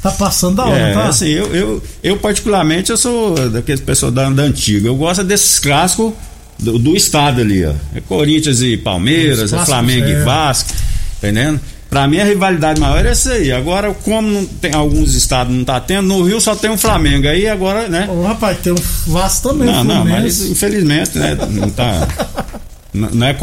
Tá 0.06 0.12
passando 0.12 0.56
da 0.56 0.64
hora, 0.64 0.78
É, 0.78 0.92
tá? 0.94 1.08
assim, 1.08 1.28
eu, 1.28 1.54
eu, 1.54 1.82
eu 2.02 2.16
particularmente 2.16 2.90
eu 2.90 2.96
sou 2.96 3.34
daqueles 3.50 3.80
pessoas 3.80 4.12
da, 4.12 4.28
da 4.30 4.42
antiga. 4.42 4.88
Eu 4.88 4.96
gosto 4.96 5.24
desses 5.24 5.58
clássicos 5.58 6.12
do, 6.58 6.78
do 6.78 6.96
estado 6.96 7.40
ali, 7.40 7.64
ó. 7.64 7.72
É 7.94 8.00
Corinthians 8.00 8.60
e 8.62 8.76
Palmeiras, 8.76 9.52
é 9.52 9.64
Flamengo 9.64 10.06
é. 10.06 10.12
e 10.12 10.24
Vasco, 10.24 10.72
tá 11.20 11.28
entendendo? 11.28 11.60
Pra 11.88 12.08
mim 12.08 12.18
a 12.18 12.24
rivalidade 12.24 12.80
maior 12.80 13.04
é 13.04 13.10
essa 13.10 13.32
aí. 13.32 13.52
Agora, 13.52 13.94
como 13.94 14.46
tem, 14.60 14.74
alguns 14.74 15.14
estados 15.14 15.54
não 15.54 15.64
tá 15.64 15.78
tendo, 15.80 16.08
no 16.08 16.22
Rio 16.22 16.40
só 16.40 16.54
tem 16.54 16.70
o 16.70 16.76
Flamengo. 16.76 17.28
Aí 17.28 17.48
agora, 17.48 17.88
né? 17.88 18.08
Ô, 18.10 18.22
rapaz, 18.22 18.58
tem 18.58 18.72
um 18.72 18.76
Vasco 19.06 19.48
também. 19.48 19.66
Não, 19.66 19.84
não, 19.84 20.04
mas 20.04 20.42
infelizmente, 20.42 21.16
né? 21.18 21.36
Não 21.50 21.70
tá. 21.70 22.06
Não, 22.96 23.26
é, 23.26 23.36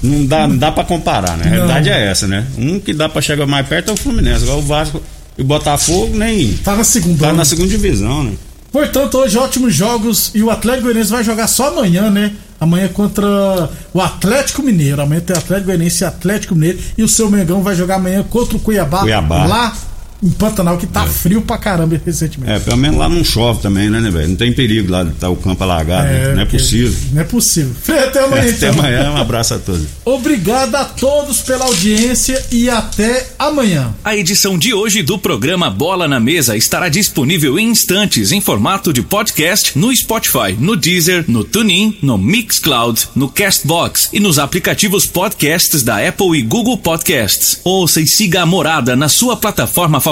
não 0.00 0.24
dá, 0.24 0.46
não 0.46 0.56
dá 0.56 0.70
pra 0.70 0.84
comparar, 0.84 1.36
né? 1.36 1.46
A 1.46 1.48
realidade 1.48 1.90
é 1.90 2.06
essa, 2.06 2.28
né? 2.28 2.46
Um 2.56 2.78
que 2.78 2.94
dá 2.94 3.08
pra 3.08 3.20
chegar 3.20 3.46
mais 3.46 3.66
perto 3.66 3.90
é 3.90 3.94
o 3.94 3.96
Fluminense. 3.96 4.44
Agora 4.44 4.58
o 4.58 4.62
Vasco 4.62 5.02
e 5.36 5.42
o 5.42 5.44
Botafogo 5.44 6.16
nem. 6.16 6.54
Tá 6.54 6.76
na 6.76 6.84
segunda. 6.84 7.18
Tá 7.18 7.32
né? 7.32 7.38
na 7.38 7.44
segunda 7.44 7.68
divisão, 7.68 8.24
né? 8.24 8.32
Portanto, 8.70 9.18
hoje 9.18 9.36
ótimos 9.36 9.74
jogos 9.74 10.30
e 10.34 10.42
o 10.42 10.50
Atlético 10.50 10.84
Goianiense 10.84 11.10
vai 11.10 11.22
jogar 11.22 11.46
só 11.46 11.68
amanhã, 11.68 12.10
né? 12.10 12.32
Amanhã 12.58 12.88
contra 12.88 13.68
o 13.92 14.00
Atlético 14.00 14.62
Mineiro. 14.62 15.02
Amanhã 15.02 15.20
tem 15.20 15.36
Atlético 15.36 15.66
Goianiense 15.66 16.04
e 16.04 16.06
Atlético 16.06 16.54
Mineiro. 16.54 16.78
E 16.96 17.02
o 17.02 17.08
seu 17.08 17.30
Mengão 17.30 17.62
vai 17.62 17.74
jogar 17.74 17.96
amanhã 17.96 18.22
contra 18.22 18.56
o 18.56 18.60
Cuiabá. 18.60 19.00
Cuiabá. 19.00 19.44
Lá 19.44 19.76
em 20.22 20.30
Pantanal 20.30 20.78
que 20.78 20.86
tá 20.86 21.04
é. 21.04 21.08
frio 21.08 21.42
pra 21.42 21.58
caramba 21.58 22.00
recentemente. 22.04 22.52
É, 22.52 22.60
pelo 22.60 22.76
menos 22.76 22.96
lá 22.96 23.08
não 23.08 23.24
chove 23.24 23.60
também, 23.60 23.90
né, 23.90 24.00
né, 24.00 24.10
velho? 24.10 24.28
Não 24.28 24.36
tem 24.36 24.52
perigo 24.52 24.90
lá 24.90 25.02
de 25.02 25.10
tá 25.12 25.28
o 25.28 25.36
campo 25.36 25.62
alagado, 25.64 26.06
é, 26.06 26.28
né? 26.28 26.34
não 26.34 26.42
é 26.42 26.44
possível. 26.44 26.96
Não 27.12 27.20
é 27.20 27.24
possível. 27.24 27.72
Até 27.82 28.22
amanhã. 28.22 28.42
até 28.42 28.50
então. 28.50 28.70
amanhã, 28.70 29.10
um 29.10 29.16
abraço 29.16 29.54
a 29.54 29.58
todos. 29.58 29.86
Obrigado 30.04 30.74
a 30.76 30.84
todos 30.84 31.40
pela 31.40 31.64
audiência 31.64 32.40
e 32.52 32.70
até 32.70 33.30
amanhã. 33.38 33.92
A 34.04 34.16
edição 34.16 34.56
de 34.56 34.72
hoje 34.72 35.02
do 35.02 35.18
programa 35.18 35.68
Bola 35.68 36.06
na 36.06 36.20
Mesa 36.20 36.56
estará 36.56 36.88
disponível 36.88 37.58
em 37.58 37.68
instantes 37.68 38.30
em 38.30 38.40
formato 38.40 38.92
de 38.92 39.02
podcast 39.02 39.76
no 39.76 39.94
Spotify, 39.94 40.56
no 40.58 40.76
Deezer, 40.76 41.24
no 41.26 41.42
TuneIn, 41.42 41.98
no 42.00 42.16
Mixcloud, 42.16 43.08
no 43.14 43.28
Castbox 43.28 44.08
e 44.12 44.20
nos 44.20 44.38
aplicativos 44.38 45.04
podcasts 45.04 45.82
da 45.82 46.06
Apple 46.06 46.38
e 46.38 46.42
Google 46.42 46.78
Podcasts. 46.78 47.60
Ouça 47.64 48.00
e 48.00 48.06
siga 48.06 48.42
a 48.42 48.46
morada 48.46 48.94
na 48.94 49.08
sua 49.08 49.36
plataforma 49.36 50.00
favorita 50.00 50.11